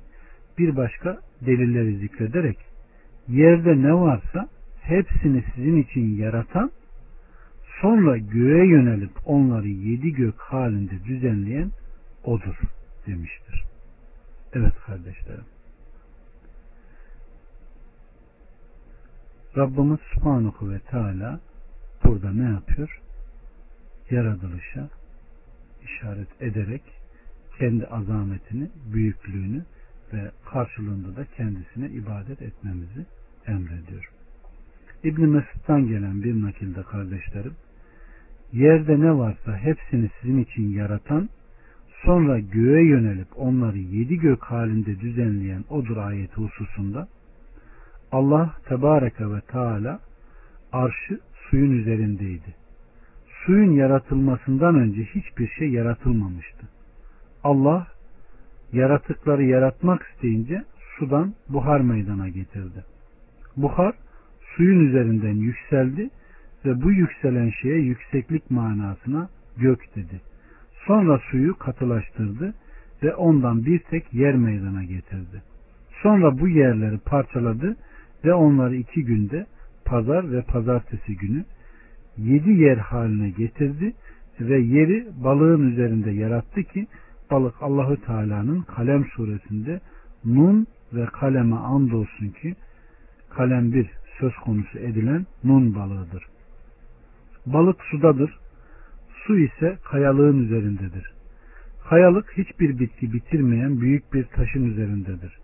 bir 0.57 0.75
başka 0.75 1.19
delilleri 1.45 1.97
zikrederek 1.97 2.57
yerde 3.27 3.81
ne 3.81 3.93
varsa 3.93 4.49
hepsini 4.81 5.43
sizin 5.55 5.77
için 5.77 6.15
yaratan 6.15 6.71
sonra 7.81 8.17
göğe 8.17 8.67
yönelip 8.67 9.11
onları 9.25 9.67
yedi 9.67 10.11
gök 10.11 10.39
halinde 10.39 11.03
düzenleyen 11.05 11.71
odur 12.23 12.55
demiştir. 13.07 13.63
Evet 14.53 14.73
kardeşlerim. 14.85 15.54
Rabbimiz 19.57 19.99
Subhanahu 20.13 20.69
ve 20.69 20.79
Teala 20.79 21.39
burada 22.03 22.31
ne 22.31 22.43
yapıyor? 22.43 23.01
Yaratılışa 24.11 24.89
işaret 25.83 26.41
ederek 26.41 26.81
kendi 27.59 27.85
azametini, 27.85 28.69
büyüklüğünü 28.93 29.65
ve 30.13 30.31
karşılığında 30.45 31.15
da 31.15 31.25
kendisine 31.37 31.89
ibadet 31.89 32.41
etmemizi 32.41 33.05
emrediyor. 33.47 34.09
İbn 35.03 35.21
Mesud'dan 35.21 35.87
gelen 35.87 36.23
bir 36.23 36.41
nakilde 36.41 36.83
kardeşlerim, 36.83 37.53
yerde 38.53 38.99
ne 38.99 39.17
varsa 39.17 39.57
hepsini 39.57 40.09
sizin 40.21 40.43
için 40.43 40.69
yaratan, 40.69 41.29
sonra 42.05 42.39
göğe 42.39 42.87
yönelip 42.87 43.27
onları 43.35 43.77
yedi 43.77 44.17
gök 44.17 44.43
halinde 44.43 44.99
düzenleyen 44.99 45.63
odur 45.69 45.97
ayeti 45.97 46.35
hususunda 46.35 47.07
Allah 48.15 48.53
Tebareke 48.67 49.29
ve 49.29 49.41
Teala 49.41 49.99
arşı 50.71 51.19
suyun 51.49 51.71
üzerindeydi. 51.71 52.55
Suyun 53.45 53.71
yaratılmasından 53.71 54.75
önce 54.75 55.03
hiçbir 55.03 55.47
şey 55.47 55.69
yaratılmamıştı. 55.69 56.67
Allah 57.43 57.87
yaratıkları 58.73 59.43
yaratmak 59.43 60.01
isteyince 60.13 60.63
sudan 60.97 61.33
buhar 61.49 61.79
meydana 61.79 62.29
getirdi. 62.29 62.83
Buhar 63.57 63.93
suyun 64.55 64.87
üzerinden 64.87 65.35
yükseldi 65.35 66.09
ve 66.65 66.81
bu 66.81 66.91
yükselen 66.91 67.49
şeye 67.61 67.79
yükseklik 67.79 68.51
manasına 68.51 69.29
gök 69.57 69.95
dedi. 69.95 70.21
Sonra 70.87 71.19
suyu 71.31 71.57
katılaştırdı 71.57 72.53
ve 73.03 73.15
ondan 73.15 73.65
bir 73.65 73.79
tek 73.79 74.13
yer 74.13 74.35
meydana 74.35 74.83
getirdi. 74.83 75.41
Sonra 76.03 76.39
bu 76.39 76.47
yerleri 76.47 76.97
parçaladı 76.97 77.75
ve 78.25 78.33
onları 78.33 78.75
iki 78.75 79.05
günde 79.05 79.45
pazar 79.85 80.31
ve 80.31 80.41
pazartesi 80.41 81.17
günü 81.17 81.45
yedi 82.17 82.49
yer 82.49 82.77
haline 82.77 83.29
getirdi 83.29 83.93
ve 84.39 84.59
yeri 84.59 85.07
balığın 85.23 85.71
üzerinde 85.71 86.11
yarattı 86.11 86.63
ki 86.63 86.87
balık 87.31 87.55
Allahü 87.61 88.01
Teala'nın 88.01 88.61
kalem 88.61 89.05
suresinde 89.05 89.81
nun 90.25 90.67
ve 90.93 91.05
kaleme 91.05 91.55
andolsun 91.55 92.29
ki 92.29 92.55
kalem 93.29 93.73
bir 93.73 93.89
söz 94.19 94.35
konusu 94.35 94.79
edilen 94.79 95.25
nun 95.43 95.75
balığıdır. 95.75 96.23
Balık 97.45 97.83
sudadır. 97.91 98.39
Su 99.27 99.39
ise 99.39 99.77
kayalığın 99.91 100.45
üzerindedir. 100.45 101.13
Kayalık 101.89 102.37
hiçbir 102.37 102.79
bitki 102.79 103.13
bitirmeyen 103.13 103.81
büyük 103.81 104.13
bir 104.13 104.23
taşın 104.23 104.71
üzerindedir. 104.71 105.37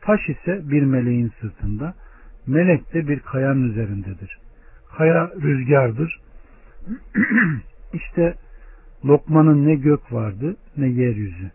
Taş 0.00 0.28
ise 0.28 0.70
bir 0.70 0.82
meleğin 0.82 1.32
sırtında, 1.40 1.94
melek 2.46 2.94
de 2.94 3.08
bir 3.08 3.20
kayanın 3.20 3.70
üzerindedir. 3.70 4.38
Kaya 4.96 5.30
rüzgardır. 5.42 6.20
İşte 7.92 8.34
Lokmanın 9.04 9.66
ne 9.66 9.74
gök 9.74 10.12
vardı 10.12 10.56
ne 10.76 10.88
yeryüzü. 10.88 11.50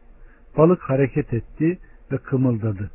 Balık 0.57 0.81
hareket 0.81 1.33
etti 1.33 1.77
ve 2.11 2.17
kımıldadı. 2.17 2.91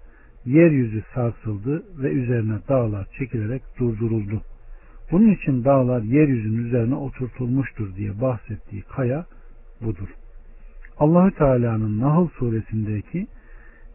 Yeryüzü 0.47 1.03
sarsıldı 1.15 1.83
ve 2.03 2.11
üzerine 2.11 2.59
dağlar 2.69 3.07
çekilerek 3.19 3.63
durduruldu. 3.79 4.43
Bunun 5.11 5.31
için 5.31 5.65
dağlar 5.65 6.03
yeryüzünün 6.03 6.67
üzerine 6.67 6.95
oturtulmuştur 6.95 7.97
diye 7.97 8.21
bahsettiği 8.21 8.83
kaya 8.83 9.27
budur. 9.81 10.09
Allahü 10.99 11.35
Teala'nın 11.35 12.01
Nahl 12.01 12.29
suresindeki 12.29 13.27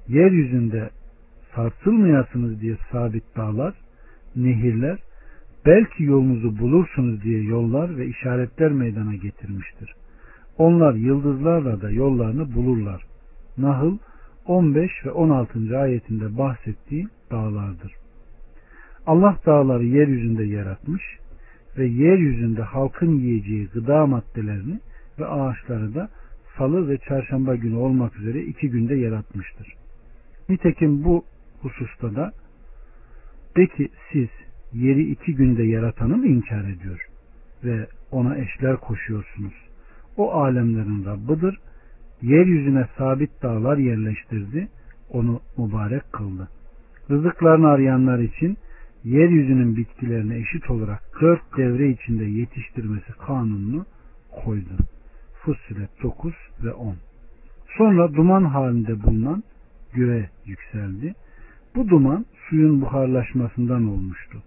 yeryüzünde 0.07 0.89
sarsılmayasınız 1.55 2.61
diye 2.61 2.77
sabit 2.91 3.23
dağlar, 3.35 3.73
nehirler, 4.35 4.99
belki 5.65 6.03
yolunuzu 6.03 6.59
bulursunuz 6.59 7.23
diye 7.23 7.43
yollar 7.43 7.97
ve 7.97 8.07
işaretler 8.07 8.71
meydana 8.71 9.15
getirmiştir. 9.15 9.93
Onlar 10.57 10.93
yıldızlarla 10.93 11.81
da 11.81 11.91
yollarını 11.91 12.55
bulurlar. 12.55 13.03
Nahl 13.57 13.97
15 14.45 14.91
ve 15.05 15.11
16. 15.11 15.77
ayetinde 15.77 16.37
bahsettiği 16.37 17.07
dağlardır. 17.31 17.93
Allah 19.07 19.37
dağları 19.45 19.85
yeryüzünde 19.85 20.43
yaratmış 20.43 21.03
ve 21.77 21.85
yeryüzünde 21.85 22.61
halkın 22.61 23.11
yiyeceği 23.11 23.67
gıda 23.67 24.05
maddelerini 24.05 24.79
ve 25.19 25.25
ağaçları 25.25 25.95
da 25.95 26.09
salı 26.57 26.89
ve 26.89 26.97
çarşamba 26.97 27.55
günü 27.55 27.75
olmak 27.75 28.19
üzere 28.19 28.41
iki 28.41 28.69
günde 28.69 28.95
yaratmıştır. 28.95 29.73
Nitekim 30.49 31.03
bu 31.03 31.23
hususta 31.61 32.15
da 32.15 32.31
de 33.59 33.67
ki 33.67 33.89
siz 34.11 34.29
yeri 34.73 35.11
iki 35.11 35.35
günde 35.35 35.63
yaratanı 35.63 36.17
mı 36.17 36.27
inkar 36.27 36.63
ediyor 36.63 37.07
ve 37.63 37.87
ona 38.11 38.37
eşler 38.37 38.77
koşuyorsunuz? 38.77 39.53
O 40.17 40.31
alemlerin 40.31 41.05
Rabbidir. 41.05 41.59
Yeryüzüne 42.21 42.87
sabit 42.97 43.43
dağlar 43.43 43.77
yerleştirdi. 43.77 44.67
Onu 45.09 45.41
mübarek 45.57 46.13
kıldı. 46.13 46.47
Rızıklarını 47.11 47.67
arayanlar 47.67 48.19
için 48.19 48.57
yeryüzünün 49.03 49.75
bitkilerine 49.75 50.37
eşit 50.37 50.69
olarak 50.69 51.01
dört 51.21 51.57
devre 51.57 51.89
içinde 51.89 52.25
yetiştirmesi 52.25 53.11
kanununu 53.27 53.85
koydu. 54.43 54.77
Fussilet 55.33 56.03
9 56.03 56.33
ve 56.63 56.73
10. 56.73 56.95
Sonra 57.77 58.13
duman 58.13 58.43
halinde 58.43 59.03
bulunan 59.03 59.43
göğe 59.93 60.29
yükseldi. 60.45 61.13
Bu 61.75 61.89
duman 61.89 62.25
suyun 62.49 62.81
buharlaşmasından 62.81 63.87
olmuştu 63.87 64.43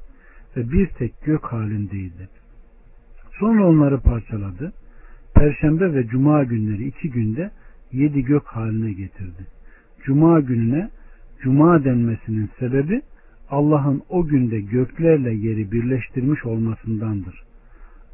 ve 0.57 0.73
bir 0.73 0.87
tek 0.87 1.25
gök 1.25 1.45
halindeydi. 1.45 2.29
Sonra 3.39 3.67
onları 3.67 4.01
parçaladı. 4.01 4.73
Perşembe 5.35 5.95
ve 5.95 6.07
Cuma 6.07 6.45
günleri 6.45 6.85
iki 6.85 7.11
günde 7.11 7.51
yedi 7.93 8.23
gök 8.23 8.47
haline 8.47 8.93
getirdi. 8.93 9.47
Cuma 10.05 10.41
gününe 10.41 10.91
Cuma 11.43 11.85
denmesinin 11.85 12.51
sebebi 12.59 13.03
Allah'ın 13.51 14.03
o 14.09 14.27
günde 14.27 14.61
göklerle 14.61 15.35
yeri 15.35 15.73
birleştirmiş 15.73 16.45
olmasındandır. 16.45 17.43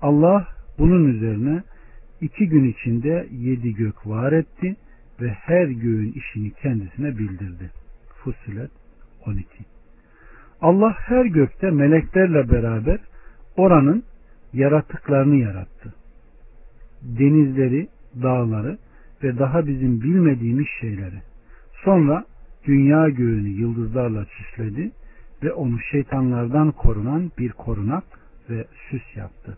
Allah 0.01 0.47
bunun 0.79 1.05
üzerine 1.15 1.63
iki 2.21 2.49
gün 2.49 2.65
içinde 2.65 3.29
yedi 3.31 3.75
gök 3.75 4.07
var 4.07 4.33
etti 4.33 4.77
ve 5.21 5.31
her 5.31 5.67
göğün 5.69 6.13
işini 6.13 6.51
kendisine 6.51 7.19
bildirdi. 7.19 7.71
Fussilet 8.25 8.71
12 9.27 9.78
Allah 10.61 10.95
her 10.99 11.25
gökte 11.25 11.71
meleklerle 11.71 12.51
beraber 12.51 12.99
oranın 13.57 14.05
yaratıklarını 14.53 15.37
yarattı. 15.37 15.95
Denizleri, 17.03 17.89
dağları 18.23 18.79
ve 19.23 19.39
daha 19.39 19.67
bizim 19.67 20.01
bilmediğimiz 20.01 20.67
şeyleri. 20.81 21.23
Sonra 21.85 22.25
dünya 22.67 23.09
göğünü 23.09 23.49
yıldızlarla 23.49 24.25
süsledi 24.25 24.91
ve 25.43 25.53
onu 25.53 25.81
şeytanlardan 25.81 26.71
korunan 26.73 27.31
bir 27.39 27.53
korunak 27.53 28.05
ve 28.51 28.65
süs 28.91 29.17
yaptı. 29.17 29.57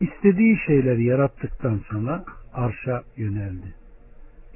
İstediği 0.00 0.58
şeyleri 0.66 1.04
yarattıktan 1.04 1.80
sonra 1.90 2.24
arşa 2.54 3.02
yöneldi. 3.16 3.74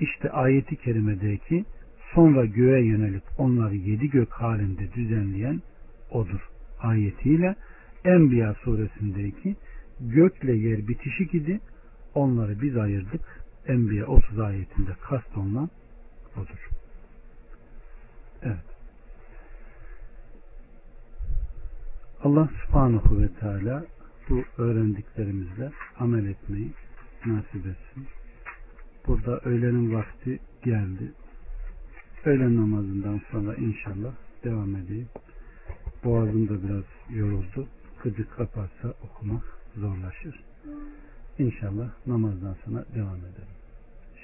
İşte 0.01 0.30
ayeti 0.30 0.76
kerimedeki 0.76 1.64
sonra 2.14 2.44
göğe 2.44 2.84
yönelip 2.84 3.22
onları 3.38 3.74
yedi 3.74 4.10
gök 4.10 4.32
halinde 4.32 4.92
düzenleyen 4.92 5.62
odur. 6.10 6.48
Ayetiyle 6.80 7.56
Enbiya 8.04 8.54
suresindeki 8.54 9.56
gökle 10.00 10.52
yer 10.52 10.88
bitişik 10.88 11.34
idi. 11.34 11.60
Onları 12.14 12.62
biz 12.62 12.76
ayırdık. 12.76 13.44
Enbiya 13.66 14.06
30 14.06 14.38
ayetinde 14.38 14.90
kast 15.00 15.36
olunan 15.36 15.70
odur. 16.36 16.68
Evet. 18.42 18.64
Allah 22.22 22.48
subhanahu 22.66 23.22
ve 23.22 23.28
teala 23.28 23.84
bu 24.28 24.42
öğrendiklerimizle 24.58 25.70
amel 25.98 26.26
etmeyi 26.26 26.72
nasip 27.26 27.66
etsin. 27.66 28.06
Burada 29.06 29.38
öğlenin 29.38 29.94
vakti 29.94 30.38
geldi. 30.62 31.12
Öğlen 32.24 32.56
namazından 32.56 33.20
sonra 33.30 33.54
inşallah 33.54 34.12
devam 34.44 34.76
edeyim. 34.76 35.08
Boğazım 36.04 36.48
da 36.48 36.62
biraz 36.62 36.84
yoruldu. 37.10 37.68
Gıcık 38.02 38.36
kaparsa 38.36 38.94
okumak 39.02 39.42
zorlaşır. 39.76 40.40
İnşallah 41.38 41.90
namazdan 42.06 42.56
sonra 42.64 42.84
devam 42.94 43.16
edelim. 43.16 43.54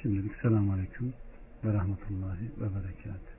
Şimdilik 0.02 0.32
selamun 0.42 0.72
aleyküm 0.72 1.12
ve 1.64 1.72
rahmetullahi 1.72 2.50
ve 2.60 2.74
berekatuhu. 2.74 3.29